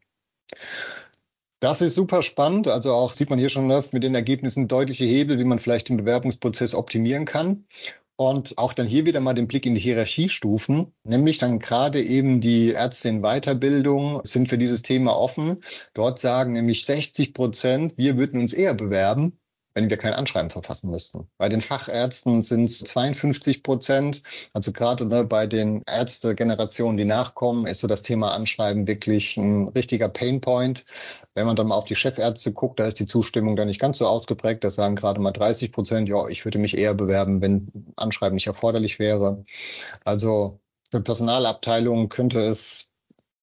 Das 1.60 1.82
ist 1.82 1.96
super 1.96 2.22
spannend. 2.22 2.68
Also 2.68 2.94
auch 2.94 3.14
sieht 3.14 3.30
man 3.30 3.40
hier 3.40 3.50
schon 3.50 3.68
ne, 3.68 3.84
mit 3.94 4.04
den 4.04 4.14
Ergebnissen 4.14 4.68
deutliche 4.68 5.06
Hebel, 5.06 5.40
wie 5.40 5.46
man 5.46 5.60
vielleicht 5.60 5.90
den 5.90 5.98
Bewerbungsprozess 5.98 6.76
optimieren 6.76 7.26
kann. 7.26 7.66
Und 8.24 8.58
auch 8.58 8.72
dann 8.72 8.88
hier 8.88 9.06
wieder 9.06 9.20
mal 9.20 9.34
den 9.34 9.48
Blick 9.48 9.66
in 9.66 9.76
die 9.76 9.82
Hierarchiestufen, 9.82 10.94
nämlich 11.04 11.40
dann 11.40 11.60
gerade 11.60 12.02
eben 12.02 12.40
die 12.40 12.70
Ärzte 12.70 13.10
in 13.10 13.22
Weiterbildung 13.22 14.22
sind 14.24 14.48
für 14.48 14.58
dieses 14.58 14.82
Thema 14.82 15.14
offen. 15.18 15.60
Dort 15.94 16.20
sagen 16.20 16.54
nämlich 16.54 16.86
60 16.86 17.34
Prozent, 17.34 17.96
wir 17.98 18.16
würden 18.18 18.40
uns 18.40 18.54
eher 18.54 18.76
bewerben, 18.76 19.38
wenn 19.74 19.90
wir 19.90 19.98
kein 19.98 20.14
Anschreiben 20.14 20.50
verfassen 20.50 20.90
müssten. 20.90 21.28
Bei 21.38 21.50
den 21.50 21.62
Fachärzten 21.62 22.42
sind 22.42 22.66
es 22.66 22.80
52 22.80 23.64
Prozent. 23.64 24.22
Also 24.54 24.72
gerade 24.72 25.06
ne, 25.06 25.24
bei 25.24 25.48
den 25.48 25.84
Ärztegenerationen, 25.88 26.98
die 26.98 27.06
nachkommen, 27.06 27.66
ist 27.66 27.80
so 27.80 27.88
das 27.88 28.02
Thema 28.02 28.34
Anschreiben 28.34 28.88
wirklich 28.88 29.38
ein 29.38 29.68
richtiger 29.70 30.10
Painpoint. 30.10 30.86
Wenn 31.34 31.48
man 31.48 31.56
dann 31.56 31.68
mal 31.68 31.76
auf 31.76 31.86
die 31.86 31.96
Chefärzte 31.96 32.54
guckt, 32.54 32.80
da 32.80 32.86
ist 32.86 33.00
die 33.00 33.08
Zustimmung 33.08 33.56
dann 33.56 33.68
nicht 33.68 33.82
ganz 33.82 33.98
so 33.98 34.08
ausgeprägt. 34.08 34.64
Das 34.64 34.76
sagen 34.76 34.96
gerade 34.96 35.20
mal 35.20 35.32
30 35.32 35.72
Prozent, 35.72 36.10
ja, 36.10 36.28
ich 36.28 36.46
würde 36.46 36.60
mich 36.60 36.78
eher 36.78 36.94
bewerben, 36.94 37.42
wenn 37.42 37.94
Anschreiben 37.96 38.36
nicht 38.36 38.48
erforderlich 38.48 39.00
wäre. 39.00 39.44
Also 40.06 40.60
für 40.92 41.02
Personalabteilungen 41.02 42.10
könnte 42.10 42.40
es 42.40 42.88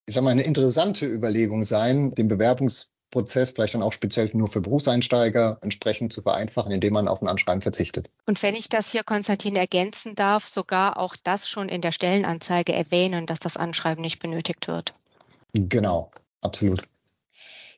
ich 0.07 0.15
sage 0.15 0.25
mal, 0.25 0.31
eine 0.33 0.43
interessante 0.43 1.07
Überlegung 1.07 1.63
sein, 1.63 2.13
den 2.15 2.27
Bewerbungs 2.27 2.91
Prozess 3.11 3.51
vielleicht 3.51 3.75
dann 3.75 3.83
auch 3.83 3.93
speziell 3.93 4.31
nur 4.33 4.49
für 4.49 4.61
Berufseinsteiger 4.61 5.59
entsprechend 5.63 6.13
zu 6.13 6.23
vereinfachen, 6.23 6.73
indem 6.73 6.95
man 6.95 7.09
auf 7.09 7.21
ein 7.23 7.29
Anschreiben 7.29 7.61
verzichtet. 7.61 8.09
Und 8.27 8.43
wenn 8.43 8.55
ich 8.55 8.69
das 8.69 8.91
hier, 8.91 9.03
Konstantin, 9.03 9.57
ergänzen 9.57 10.15
darf, 10.15 10.47
sogar 10.47 10.99
auch 10.99 11.17
das 11.17 11.49
schon 11.49 11.69
in 11.69 11.81
der 11.81 11.93
Stellenanzeige 11.93 12.73
erwähnen, 12.73 13.27
dass 13.27 13.41
das 13.41 13.57
Anschreiben 13.57 14.03
nicht 14.03 14.21
benötigt 14.21 14.69
wird. 14.69 14.95
Genau, 15.53 16.11
absolut. 16.41 16.83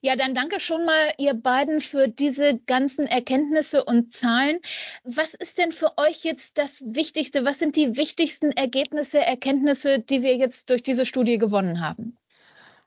Ja, 0.04 0.16
dann 0.16 0.34
danke 0.34 0.58
schon 0.58 0.84
mal 0.84 1.14
ihr 1.16 1.32
beiden 1.32 1.80
für 1.80 2.08
diese 2.08 2.58
ganzen 2.66 3.06
Erkenntnisse 3.06 3.84
und 3.84 4.12
Zahlen. 4.12 4.58
Was 5.04 5.32
ist 5.32 5.56
denn 5.58 5.70
für 5.70 5.96
euch 5.96 6.24
jetzt 6.24 6.50
das 6.54 6.82
Wichtigste? 6.84 7.44
Was 7.44 7.60
sind 7.60 7.76
die 7.76 7.96
wichtigsten 7.96 8.50
Ergebnisse, 8.50 9.20
Erkenntnisse, 9.20 10.00
die 10.00 10.22
wir 10.22 10.36
jetzt 10.36 10.70
durch 10.70 10.82
diese 10.82 11.06
Studie 11.06 11.38
gewonnen 11.38 11.80
haben? 11.80 12.18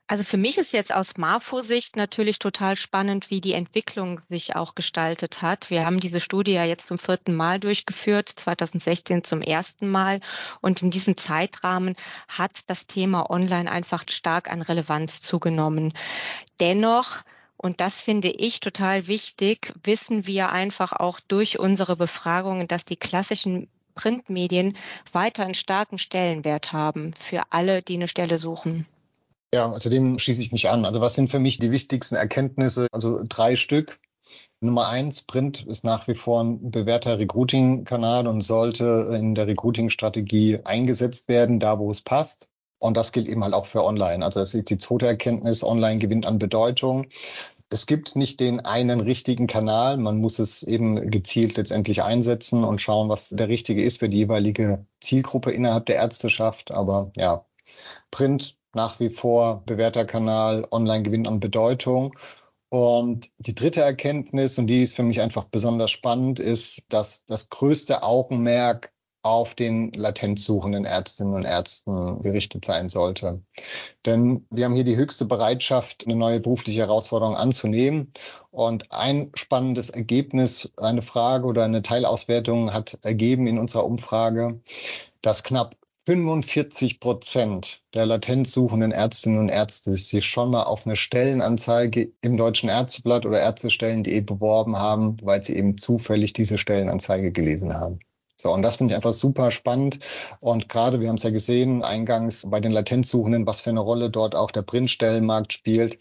Also 0.08 0.24
für 0.24 0.38
mich 0.38 0.60
ist 0.60 0.72
jetzt 0.72 0.94
aus 0.94 1.18
Marfo-Sicht 1.18 1.96
natürlich 1.96 2.38
total 2.38 2.76
spannend, 2.76 3.32
wie 3.32 3.42
die 3.42 3.54
Entwicklung 3.54 4.22
sich 4.30 4.56
auch 4.56 4.76
gestaltet 4.76 5.42
hat. 5.42 5.72
Wir 5.72 5.84
haben 5.84 6.00
diese 6.00 6.22
Studie 6.22 6.52
ja 6.52 6.64
jetzt 6.64 6.88
zum 6.88 7.00
vierten 7.00 7.34
Mal 7.34 7.60
durchgeführt, 7.60 8.30
2016 8.30 9.24
zum 9.24 9.42
ersten 9.42 9.90
Mal. 9.90 10.22
Und 10.62 10.84
in 10.84 10.92
diesem 10.92 11.18
Zeitrahmen 11.18 11.96
hat 12.28 12.52
das 12.68 12.86
Thema 12.86 13.32
Online 13.32 13.72
einfach 13.72 14.04
stark 14.08 14.52
an 14.52 14.62
Relevanz 14.62 15.22
zugenommen. 15.22 15.94
Dennoch 16.60 17.24
und 17.58 17.80
das 17.80 18.02
finde 18.02 18.30
ich 18.30 18.60
total 18.60 19.08
wichtig, 19.08 19.74
wissen 19.84 20.28
wir 20.28 20.52
einfach 20.52 20.92
auch 20.92 21.20
durch 21.20 21.58
unsere 21.58 21.96
Befragungen, 21.96 22.68
dass 22.68 22.86
die 22.86 22.98
klassischen 22.98 23.70
Printmedien 23.96 24.78
weiter 25.14 25.46
einen 25.46 25.54
starken 25.56 25.98
Stellenwert 25.98 26.74
haben 26.74 27.14
für 27.18 27.42
alle, 27.50 27.82
die 27.82 27.96
eine 27.96 28.10
Stelle 28.10 28.38
suchen. 28.38 28.86
Ja, 29.54 29.72
also 29.72 29.90
dem 29.90 30.20
schließe 30.20 30.42
ich 30.42 30.52
mich 30.52 30.70
an. 30.70 30.86
Also 30.86 31.02
was 31.02 31.16
sind 31.16 31.30
für 31.30 31.40
mich 31.40 31.60
die 31.60 31.72
wichtigsten 31.72 32.16
Erkenntnisse? 32.16 32.88
Also 32.92 33.22
drei 33.28 33.56
Stück. 33.56 34.00
Nummer 34.62 34.88
eins, 34.88 35.22
Print 35.22 35.66
ist 35.66 35.84
nach 35.84 36.08
wie 36.08 36.16
vor 36.16 36.44
ein 36.44 36.72
bewährter 36.72 37.20
Recruiting-Kanal 37.20 38.28
und 38.28 38.42
sollte 38.42 39.10
in 39.14 39.36
der 39.36 39.48
Recruiting-Strategie 39.48 40.60
eingesetzt 40.64 41.28
werden, 41.28 41.60
da 41.60 41.78
wo 41.78 41.92
es 41.92 42.02
passt. 42.02 42.48
Und 42.80 42.98
das 42.98 43.12
gilt 43.12 43.28
eben 43.28 43.44
halt 43.44 43.54
auch 43.54 43.66
für 43.66 43.84
Online. 43.84 44.24
Also 44.24 44.40
das 44.40 44.54
ist 44.54 44.70
die 44.70 44.78
zweite 44.78 45.08
Erkenntnis, 45.08 45.64
Online 45.64 46.00
gewinnt 46.00 46.26
an 46.26 46.40
Bedeutung. 46.40 47.08
Es 47.70 47.88
gibt 47.88 48.16
nicht 48.16 48.40
den 48.40 48.60
einen 48.60 49.02
richtigen 49.02 49.48
Kanal. 49.48 49.98
Man 49.98 50.20
muss 50.20 50.40
es 50.40 50.64
eben 50.64 51.10
gezielt 51.10 51.58
letztendlich 51.58 52.04
einsetzen 52.04 52.64
und 52.64 52.80
schauen, 52.80 53.10
was 53.10 53.30
der 53.30 53.48
richtige 53.48 53.84
ist 53.84 54.00
für 54.00 54.10
die 54.10 54.18
jeweilige 54.18 54.86
Zielgruppe 55.02 55.52
innerhalb 55.52 55.86
der 55.88 55.96
Ärzteschaft. 55.96 56.72
Aber 56.72 57.12
ja, 57.18 57.46
Print 58.12 58.56
nach 58.76 59.00
wie 59.00 59.10
vor 59.10 59.64
bewährter 59.66 60.06
Kanal, 60.06 60.66
online 60.72 61.04
gewinnt 61.04 61.28
an 61.28 61.40
Bedeutung. 61.40 62.16
Und 62.70 63.30
die 63.38 63.56
dritte 63.56 63.82
Erkenntnis, 63.82 64.58
und 64.58 64.68
die 64.68 64.84
ist 64.84 64.96
für 64.96 65.04
mich 65.04 65.22
einfach 65.22 65.46
besonders 65.46 65.92
spannend, 65.92 66.40
ist, 66.40 66.84
dass 66.90 67.26
das 67.26 67.50
größte 67.50 68.04
Augenmerk 68.04 68.92
auf 69.26 69.56
den 69.56 69.92
latent 69.94 70.40
suchenden 70.40 70.86
Ärztinnen 70.86 71.34
und 71.34 71.46
Ärzten 71.46 72.22
gerichtet 72.22 72.64
sein 72.64 72.90
sollte. 72.90 73.42
Denn 74.06 74.46
wir 74.52 74.66
haben 74.66 74.76
hier 74.76 74.84
die 74.84 74.98
höchste 74.98 75.26
Bereitschaft, 75.26 76.06
eine 76.06 76.16
neue 76.16 76.40
berufliche 76.40 76.82
Herausforderung 76.82 77.36
anzunehmen. 77.36 78.14
Und 78.52 78.92
ein 78.92 79.32
spannendes 79.34 79.90
Ergebnis, 79.90 80.70
eine 80.78 81.02
Frage 81.02 81.48
oder 81.48 81.64
eine 81.64 81.82
Teilauswertung 81.82 82.72
hat 82.72 83.00
ergeben 83.02 83.48
in 83.48 83.58
unserer 83.58 83.86
Umfrage, 83.86 84.60
dass 85.22 85.44
knapp 85.44 85.76
45 86.06 87.00
Prozent 87.00 87.84
der 87.96 88.06
latent 88.06 88.48
suchenden 88.48 88.92
Ärztinnen 88.92 89.40
und 89.40 89.50
Ärzte 89.50 89.98
sich 89.98 90.26
schon 90.26 90.52
mal 90.52 90.64
auf 90.64 90.86
eine 90.86 90.96
Stellenanzeige 90.96 92.12
im 92.22 92.38
Deutschen 92.38 92.70
Ärzteblatt 92.70 93.26
oder 93.26 93.40
Ärztestellen.de 93.40 94.22
beworben 94.22 94.78
haben, 94.78 95.18
weil 95.24 95.42
sie 95.42 95.56
eben 95.56 95.78
zufällig 95.80 96.34
diese 96.34 96.60
Stellenanzeige 96.60 97.32
gelesen 97.32 97.74
haben. 97.74 98.00
So, 98.38 98.52
und 98.52 98.64
das 98.64 98.76
finde 98.76 98.92
ich 98.92 98.96
einfach 98.96 99.14
super 99.14 99.50
spannend. 99.50 100.00
Und 100.42 100.68
gerade, 100.68 101.00
wir 101.00 101.08
haben 101.08 101.16
es 101.16 101.24
ja 101.24 101.30
gesehen, 101.30 101.84
eingangs 101.84 102.44
bei 102.46 102.60
den 102.60 102.74
Latenzsuchenden, 102.74 103.48
was 103.48 103.62
für 103.62 103.70
eine 103.70 103.80
Rolle 103.80 104.10
dort 104.10 104.36
auch 104.36 104.52
der 104.52 104.62
Printstellenmarkt 104.62 105.54
spielt. 105.54 106.00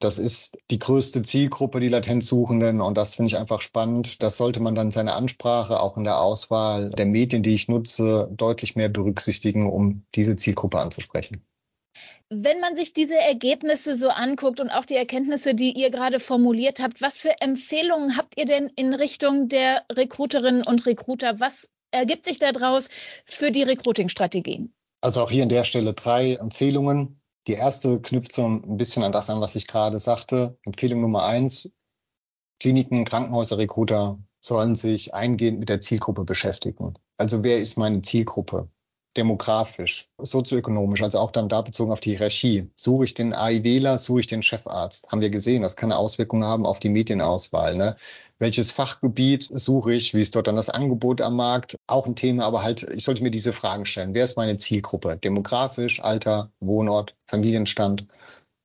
Das 0.00 0.18
ist 0.18 0.58
die 0.70 0.80
größte 0.80 1.22
Zielgruppe, 1.22 1.78
die 1.78 1.88
Latenzsuchenden. 1.88 2.80
Und 2.80 2.98
das 2.98 3.14
finde 3.14 3.28
ich 3.28 3.38
einfach 3.38 3.60
spannend. 3.60 4.22
Das 4.22 4.36
sollte 4.36 4.60
man 4.60 4.74
dann 4.74 4.90
seine 4.90 5.14
Ansprache 5.14 5.80
auch 5.80 5.96
in 5.96 6.04
der 6.04 6.20
Auswahl 6.20 6.90
der 6.90 7.06
Medien, 7.06 7.44
die 7.44 7.54
ich 7.54 7.68
nutze, 7.68 8.28
deutlich 8.32 8.74
mehr 8.74 8.88
berücksichtigen, 8.88 9.70
um 9.70 10.04
diese 10.14 10.34
Zielgruppe 10.34 10.80
anzusprechen. 10.80 11.44
Wenn 12.28 12.58
man 12.58 12.74
sich 12.74 12.92
diese 12.92 13.14
Ergebnisse 13.14 13.94
so 13.94 14.08
anguckt 14.08 14.60
und 14.60 14.70
auch 14.70 14.84
die 14.84 14.96
Erkenntnisse, 14.96 15.54
die 15.54 15.70
ihr 15.70 15.90
gerade 15.90 16.18
formuliert 16.18 16.80
habt, 16.80 17.00
was 17.00 17.18
für 17.18 17.40
Empfehlungen 17.40 18.16
habt 18.16 18.36
ihr 18.36 18.46
denn 18.46 18.68
in 18.74 18.94
Richtung 18.94 19.48
der 19.48 19.84
Recruiterinnen 19.92 20.66
und 20.66 20.86
Recruiter? 20.86 21.38
Was 21.38 21.68
ergibt 21.96 22.26
sich 22.26 22.38
daraus 22.38 22.88
für 23.24 23.50
die 23.50 23.62
Recruiting-Strategien? 23.62 24.72
Also 25.00 25.22
auch 25.22 25.30
hier 25.30 25.42
an 25.42 25.48
der 25.48 25.64
Stelle 25.64 25.94
drei 25.94 26.34
Empfehlungen. 26.34 27.20
Die 27.46 27.54
erste 27.54 28.00
knüpft 28.00 28.32
so 28.32 28.46
ein 28.46 28.76
bisschen 28.76 29.04
an 29.04 29.12
das 29.12 29.30
an, 29.30 29.40
was 29.40 29.54
ich 29.54 29.66
gerade 29.66 29.98
sagte. 29.98 30.58
Empfehlung 30.64 31.00
Nummer 31.00 31.24
eins. 31.24 31.70
Kliniken, 32.60 33.04
Krankenhäuser, 33.04 33.58
Recruiter 33.58 34.18
sollen 34.40 34.74
sich 34.74 35.14
eingehend 35.14 35.58
mit 35.58 35.68
der 35.68 35.80
Zielgruppe 35.80 36.24
beschäftigen. 36.24 36.94
Also 37.16 37.42
wer 37.42 37.58
ist 37.58 37.76
meine 37.76 38.02
Zielgruppe? 38.02 38.68
demografisch, 39.16 40.08
sozioökonomisch, 40.18 41.02
also 41.02 41.18
auch 41.18 41.30
dann 41.30 41.48
da 41.48 41.62
bezogen 41.62 41.92
auf 41.92 42.00
die 42.00 42.10
Hierarchie. 42.10 42.70
Suche 42.74 43.04
ich 43.04 43.14
den 43.14 43.34
AIWler, 43.34 43.98
suche 43.98 44.20
ich 44.20 44.26
den 44.26 44.42
Chefarzt? 44.42 45.08
Haben 45.10 45.20
wir 45.20 45.30
gesehen, 45.30 45.62
das 45.62 45.76
kann 45.76 45.90
eine 45.90 45.98
Auswirkung 45.98 46.44
haben 46.44 46.66
auf 46.66 46.78
die 46.78 46.90
Medienauswahl. 46.90 47.76
Ne? 47.76 47.96
Welches 48.38 48.70
Fachgebiet 48.70 49.44
suche 49.50 49.94
ich? 49.94 50.12
Wie 50.12 50.20
ist 50.20 50.36
dort 50.36 50.46
dann 50.46 50.56
das 50.56 50.68
Angebot 50.68 51.22
am 51.22 51.36
Markt? 51.36 51.76
Auch 51.86 52.06
ein 52.06 52.16
Thema, 52.16 52.44
aber 52.44 52.62
halt, 52.62 52.82
ich 52.82 53.04
sollte 53.04 53.22
mir 53.22 53.30
diese 53.30 53.54
Fragen 53.54 53.86
stellen. 53.86 54.12
Wer 54.12 54.24
ist 54.24 54.36
meine 54.36 54.58
Zielgruppe? 54.58 55.16
Demografisch, 55.16 56.02
Alter, 56.02 56.50
Wohnort, 56.60 57.16
Familienstand, 57.26 58.06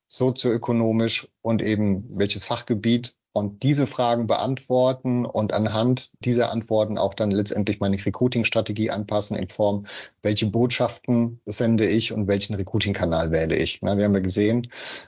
sozioökonomisch 0.10 1.30
und 1.42 1.62
eben 1.62 2.06
welches 2.18 2.44
Fachgebiet 2.46 3.16
und 3.34 3.64
diese 3.64 3.88
Fragen 3.88 4.28
beantworten 4.28 5.26
und 5.26 5.54
anhand 5.54 6.12
dieser 6.26 6.52
Antworten 6.52 6.98
auch 6.98 7.14
dann 7.14 7.32
letztendlich 7.32 7.80
meine 7.80 7.98
Recruiting-Strategie 8.04 8.92
anpassen 8.92 9.38
in 9.38 9.50
Form, 9.50 9.86
welche 10.22 10.46
Botschaften 10.48 11.40
sende 11.46 11.88
ich 11.88 12.12
und 12.12 12.28
welchen 12.28 12.56
Recruiting-Kanal 12.56 13.32
wähle 13.32 13.56
ich. 13.56 13.80
Na, 13.82 13.98
wir 13.98 14.06
haben 14.06 14.14
ja 14.14 14.20
gesehen, 14.20 14.68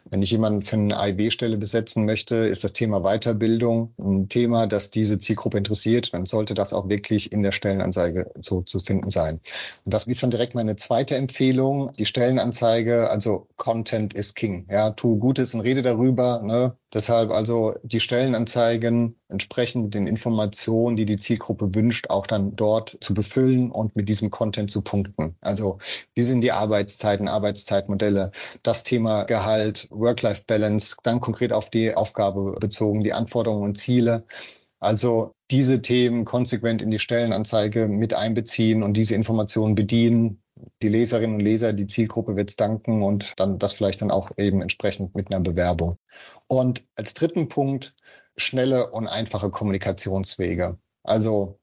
wenn 0.09 0.21
ich 0.21 0.31
jemanden 0.31 0.61
für 0.61 0.75
eine 0.75 0.97
AIW-Stelle 0.97 1.57
besetzen 1.57 2.05
möchte, 2.05 2.35
ist 2.35 2.63
das 2.63 2.73
Thema 2.73 3.01
Weiterbildung 3.01 3.93
ein 3.99 4.29
Thema, 4.29 4.67
das 4.67 4.89
diese 4.89 5.19
Zielgruppe 5.19 5.57
interessiert. 5.57 6.13
Dann 6.13 6.25
sollte 6.25 6.53
das 6.53 6.73
auch 6.73 6.89
wirklich 6.89 7.31
in 7.31 7.43
der 7.43 7.51
Stellenanzeige 7.51 8.31
so 8.39 8.61
zu 8.61 8.79
finden 8.79 9.09
sein. 9.09 9.39
Und 9.85 9.93
das 9.93 10.07
ist 10.07 10.23
dann 10.23 10.31
direkt 10.31 10.55
meine 10.55 10.75
zweite 10.75 11.15
Empfehlung. 11.15 11.91
Die 11.99 12.05
Stellenanzeige, 12.05 13.09
also 13.09 13.47
Content 13.57 14.13
is 14.13 14.33
King. 14.33 14.67
Ja, 14.69 14.91
tu 14.91 15.17
Gutes 15.17 15.53
und 15.53 15.61
rede 15.61 15.81
darüber. 15.81 16.41
Ne? 16.41 16.75
Deshalb 16.93 17.31
also 17.31 17.75
die 17.83 17.99
Stellenanzeigen 18.13 19.15
entsprechend 19.27 19.95
den 19.95 20.05
Informationen, 20.05 20.95
die 20.95 21.05
die 21.05 21.17
Zielgruppe 21.17 21.73
wünscht, 21.73 22.11
auch 22.11 22.27
dann 22.27 22.55
dort 22.55 22.95
zu 23.01 23.15
befüllen 23.15 23.71
und 23.71 23.95
mit 23.95 24.07
diesem 24.07 24.29
Content 24.29 24.69
zu 24.69 24.83
punkten. 24.83 25.35
Also 25.41 25.79
wie 26.13 26.21
sind 26.21 26.41
die 26.41 26.51
Arbeitszeiten, 26.51 27.27
Arbeitszeitmodelle, 27.27 28.31
das 28.61 28.83
Thema 28.83 29.23
Gehalt, 29.23 29.87
Work-Life-Balance, 29.89 30.97
dann 31.01 31.21
konkret 31.21 31.53
auf 31.53 31.71
die 31.71 31.95
Aufgabe 31.95 32.53
bezogen, 32.59 32.99
die 32.99 33.13
Anforderungen 33.13 33.63
und 33.63 33.79
Ziele. 33.79 34.25
Also 34.79 35.31
diese 35.49 35.81
Themen 35.81 36.23
konsequent 36.23 36.83
in 36.83 36.91
die 36.91 36.99
Stellenanzeige 36.99 37.87
mit 37.87 38.13
einbeziehen 38.13 38.83
und 38.83 38.93
diese 38.93 39.15
Informationen 39.15 39.73
bedienen, 39.73 40.43
die 40.83 40.89
Leserinnen 40.89 41.37
und 41.37 41.41
Leser, 41.41 41.73
die 41.73 41.87
Zielgruppe 41.87 42.35
wird 42.35 42.51
es 42.51 42.55
danken 42.57 43.01
und 43.01 43.33
dann 43.37 43.57
das 43.57 43.73
vielleicht 43.73 44.01
dann 44.01 44.11
auch 44.11 44.29
eben 44.37 44.61
entsprechend 44.61 45.15
mit 45.15 45.33
einer 45.33 45.43
Bewerbung. 45.43 45.97
Und 46.47 46.85
als 46.95 47.15
dritten 47.15 47.47
Punkt 47.47 47.95
schnelle 48.37 48.91
und 48.91 49.07
einfache 49.07 49.49
Kommunikationswege. 49.49 50.77
Also 51.03 51.59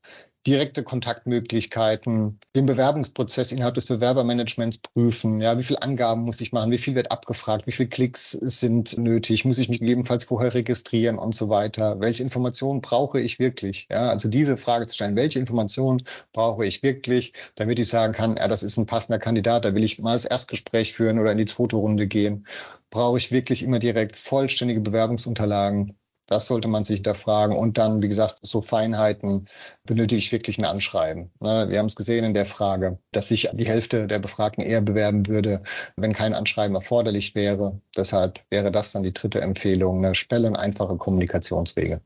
direkte 0.47 0.83
Kontaktmöglichkeiten, 0.83 2.41
den 2.57 2.65
Bewerbungsprozess 2.65 3.53
innerhalb 3.53 3.75
des 3.75 3.85
Bewerbermanagements 3.85 4.79
prüfen. 4.79 5.41
Ja, 5.41 5.59
wie 5.59 5.63
viele 5.63 5.83
Angaben 5.83 6.23
muss 6.23 6.41
ich 6.41 6.53
machen? 6.53 6.71
Wie 6.71 6.79
viel 6.79 6.95
wird 6.95 7.11
abgefragt? 7.11 7.67
Wie 7.67 7.73
viele 7.73 7.91
Klicks 7.91 8.31
sind 8.31 8.97
nötig? 8.97 9.45
Muss 9.45 9.59
ich 9.59 9.69
mich 9.69 9.81
gegebenenfalls 9.81 10.25
vorher 10.25 10.55
registrieren 10.55 11.19
und 11.19 11.35
so 11.35 11.51
weiter? 11.51 12.01
Welche 12.01 12.23
Informationen 12.23 12.81
brauche 12.81 13.21
ich 13.21 13.39
wirklich? 13.39 13.87
Ja, 13.91 14.09
also 14.09 14.29
diese 14.31 14.57
Frage 14.57 14.87
zu 14.87 14.95
stellen. 14.95 15.17
Welche 15.17 15.39
Informationen 15.39 16.03
brauche 16.33 16.65
ich 16.65 16.83
wirklich, 16.83 17.35
damit 17.57 17.79
ich 17.79 17.89
sagen 17.89 18.15
kann, 18.15 18.37
ja, 18.37 18.49
das 18.49 18.63
ist 18.63 18.79
ein 18.79 18.87
passender 18.87 19.19
Kandidat, 19.19 19.67
da 19.67 19.75
will 19.75 19.85
ich 19.85 19.99
mal 19.99 20.15
das 20.15 20.25
Erstgespräch 20.25 20.95
führen 20.95 21.19
oder 21.19 21.33
in 21.33 21.39
die 21.39 21.45
zweite 21.45 21.77
Runde 21.77 22.07
gehen? 22.07 22.47
Brauche 22.89 23.19
ich 23.19 23.31
wirklich 23.31 23.63
immer 23.63 23.79
direkt 23.79 24.17
vollständige 24.17 24.81
Bewerbungsunterlagen? 24.81 25.97
Das 26.31 26.47
sollte 26.47 26.69
man 26.69 26.85
sich 26.85 27.03
da 27.03 27.13
fragen. 27.15 27.59
Und 27.59 27.77
dann, 27.77 28.03
wie 28.03 28.09
gesagt, 28.09 28.39
so 28.43 28.61
Feinheiten 28.61 29.49
benötige 29.85 30.21
ich 30.21 30.31
wirklich 30.31 30.59
ein 30.59 30.65
Anschreiben. 30.65 31.33
Ne, 31.41 31.67
wir 31.69 31.79
haben 31.81 31.87
es 31.87 31.97
gesehen 31.97 32.25
in 32.25 32.35
der 32.35 32.47
Frage, 32.47 33.01
dass 33.11 33.29
sich 33.29 33.51
die 33.53 33.67
Hälfte 33.67 34.07
der 34.07 34.21
Befragten 34.21 34.63
eher 34.63 34.81
bewerben 34.81 35.27
würde, 35.27 35.63
wenn 35.97 36.13
kein 36.13 36.33
Anschreiben 36.33 36.77
erforderlich 36.77 37.35
wäre. 37.35 37.81
Deshalb 37.97 38.41
wäre 38.49 38.71
das 38.71 38.93
dann 38.93 39.03
die 39.03 39.13
dritte 39.13 39.41
Empfehlung, 39.41 40.05
eine 40.05 40.15
schnelle 40.15 40.47
und 40.47 40.57
einfache 40.57 40.97
Kommunikationswege. 40.97 42.01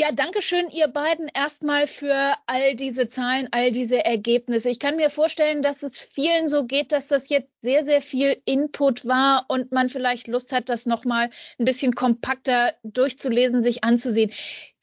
Ja, 0.00 0.12
danke 0.12 0.42
schön, 0.42 0.70
ihr 0.70 0.86
beiden, 0.86 1.26
erstmal 1.26 1.88
für 1.88 2.36
all 2.46 2.76
diese 2.76 3.08
Zahlen, 3.08 3.48
all 3.50 3.72
diese 3.72 4.04
Ergebnisse. 4.04 4.68
Ich 4.68 4.78
kann 4.78 4.94
mir 4.94 5.10
vorstellen, 5.10 5.60
dass 5.60 5.82
es 5.82 5.98
vielen 5.98 6.46
so 6.46 6.66
geht, 6.66 6.92
dass 6.92 7.08
das 7.08 7.28
jetzt 7.28 7.50
sehr, 7.62 7.84
sehr 7.84 8.00
viel 8.00 8.40
Input 8.44 9.06
war 9.06 9.46
und 9.48 9.72
man 9.72 9.88
vielleicht 9.88 10.28
Lust 10.28 10.52
hat, 10.52 10.68
das 10.68 10.86
nochmal 10.86 11.30
ein 11.58 11.64
bisschen 11.64 11.96
kompakter 11.96 12.74
durchzulesen, 12.84 13.64
sich 13.64 13.82
anzusehen. 13.82 14.30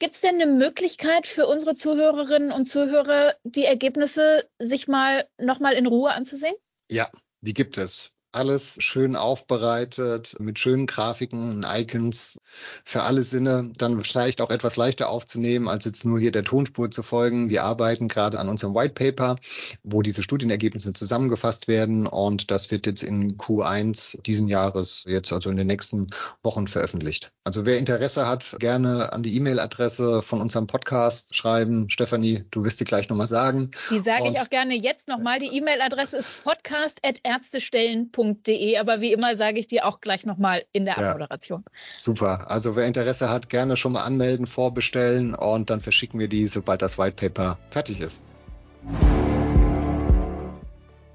Gibt 0.00 0.16
es 0.16 0.20
denn 0.20 0.34
eine 0.34 0.52
Möglichkeit 0.52 1.26
für 1.26 1.46
unsere 1.46 1.74
Zuhörerinnen 1.74 2.52
und 2.52 2.66
Zuhörer, 2.66 3.36
die 3.42 3.64
Ergebnisse 3.64 4.46
sich 4.58 4.86
mal 4.86 5.26
nochmal 5.38 5.72
in 5.72 5.86
Ruhe 5.86 6.12
anzusehen? 6.12 6.56
Ja, 6.90 7.08
die 7.40 7.54
gibt 7.54 7.78
es 7.78 8.15
alles 8.32 8.76
schön 8.80 9.16
aufbereitet 9.16 10.36
mit 10.40 10.58
schönen 10.58 10.86
Grafiken, 10.86 11.64
Icons 11.68 12.38
für 12.84 13.02
alle 13.02 13.22
Sinne, 13.22 13.70
dann 13.76 14.02
vielleicht 14.02 14.40
auch 14.40 14.50
etwas 14.50 14.76
leichter 14.76 15.08
aufzunehmen, 15.08 15.68
als 15.68 15.84
jetzt 15.84 16.04
nur 16.04 16.20
hier 16.20 16.32
der 16.32 16.44
Tonspur 16.44 16.90
zu 16.90 17.02
folgen. 17.02 17.48
Wir 17.48 17.64
arbeiten 17.64 18.08
gerade 18.08 18.38
an 18.38 18.48
unserem 18.48 18.74
White 18.74 18.94
Paper, 18.94 19.36
wo 19.82 20.02
diese 20.02 20.22
Studienergebnisse 20.22 20.92
zusammengefasst 20.92 21.68
werden 21.68 22.06
und 22.06 22.50
das 22.50 22.70
wird 22.70 22.86
jetzt 22.86 23.02
in 23.02 23.38
Q1 23.38 24.20
diesen 24.22 24.48
Jahres, 24.48 25.04
jetzt 25.06 25.32
also 25.32 25.50
in 25.50 25.56
den 25.56 25.66
nächsten 25.66 26.06
Wochen 26.42 26.68
veröffentlicht. 26.68 27.32
Also 27.44 27.64
wer 27.64 27.78
Interesse 27.78 28.28
hat, 28.28 28.56
gerne 28.58 29.12
an 29.12 29.22
die 29.22 29.34
E-Mail-Adresse 29.36 30.20
von 30.20 30.40
unserem 30.40 30.66
Podcast 30.66 31.34
schreiben. 31.34 31.88
Stefanie, 31.88 32.44
du 32.50 32.64
wirst 32.64 32.80
die 32.80 32.84
gleich 32.84 33.08
nochmal 33.08 33.28
sagen. 33.28 33.70
Die 33.90 34.00
sage 34.00 34.28
ich 34.28 34.38
auch 34.40 34.50
gerne 34.50 34.74
jetzt 34.74 35.08
nochmal. 35.08 35.38
Die 35.38 35.56
E-Mail-Adresse 35.56 36.18
ist 36.18 36.44
podcast.ärztestellen.de 36.44 38.15
www.ernstestellen.de. 38.16 38.78
Aber 38.78 39.00
wie 39.00 39.12
immer 39.12 39.36
sage 39.36 39.58
ich 39.58 39.66
dir 39.66 39.86
auch 39.86 40.00
gleich 40.00 40.24
nochmal 40.24 40.64
in 40.72 40.84
der 40.84 40.96
ja, 40.98 41.10
Abmoderation. 41.10 41.64
Super. 41.96 42.50
Also 42.50 42.76
wer 42.76 42.86
Interesse 42.86 43.30
hat, 43.30 43.48
gerne 43.48 43.76
schon 43.76 43.92
mal 43.92 44.02
anmelden, 44.02 44.46
vorbestellen 44.46 45.34
und 45.34 45.70
dann 45.70 45.80
verschicken 45.80 46.20
wir 46.20 46.28
die, 46.28 46.46
sobald 46.46 46.82
das 46.82 46.98
White 46.98 47.16
Paper 47.16 47.58
fertig 47.70 48.00
ist. 48.00 48.22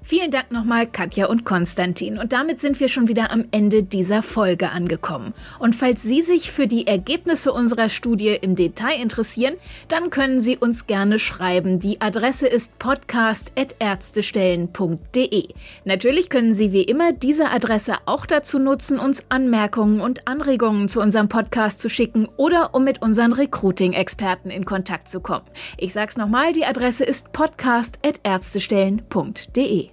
Vielen 0.04 0.32
Dank 0.32 0.50
nochmal 0.50 0.88
Katja 0.88 1.26
und 1.26 1.44
Konstantin. 1.44 2.18
Und 2.18 2.32
damit 2.32 2.58
sind 2.60 2.80
wir 2.80 2.88
schon 2.88 3.06
wieder 3.06 3.30
am 3.30 3.46
Ende 3.52 3.84
dieser 3.84 4.20
Folge 4.22 4.70
angekommen. 4.70 5.32
Und 5.60 5.76
falls 5.76 6.02
Sie 6.02 6.22
sich 6.22 6.50
für 6.50 6.66
die 6.66 6.88
Ergebnisse 6.88 7.52
unserer 7.52 7.88
Studie 7.88 8.36
im 8.40 8.56
Detail 8.56 9.00
interessieren, 9.00 9.54
dann 9.86 10.10
können 10.10 10.40
Sie 10.40 10.58
uns 10.58 10.88
gerne 10.88 11.20
schreiben. 11.20 11.78
Die 11.78 12.00
Adresse 12.00 12.48
ist 12.48 12.76
podcast.ärztestellen.de. 12.80 15.44
Natürlich 15.84 16.30
können 16.30 16.54
Sie 16.54 16.72
wie 16.72 16.82
immer 16.82 17.12
diese 17.12 17.50
Adresse 17.50 17.94
auch 18.06 18.26
dazu 18.26 18.58
nutzen, 18.58 18.98
uns 18.98 19.22
Anmerkungen 19.28 20.00
und 20.00 20.26
Anregungen 20.26 20.88
zu 20.88 21.00
unserem 21.00 21.28
Podcast 21.28 21.80
zu 21.80 21.88
schicken 21.88 22.26
oder 22.36 22.74
um 22.74 22.82
mit 22.82 23.02
unseren 23.02 23.32
Recruiting-Experten 23.32 24.50
in 24.50 24.64
Kontakt 24.64 25.08
zu 25.08 25.20
kommen. 25.20 25.44
Ich 25.78 25.92
sag's 25.92 26.16
nochmal, 26.16 26.52
die 26.52 26.64
Adresse 26.64 27.04
ist 27.04 27.32
podcast.ärztestellen.de. 27.32 29.91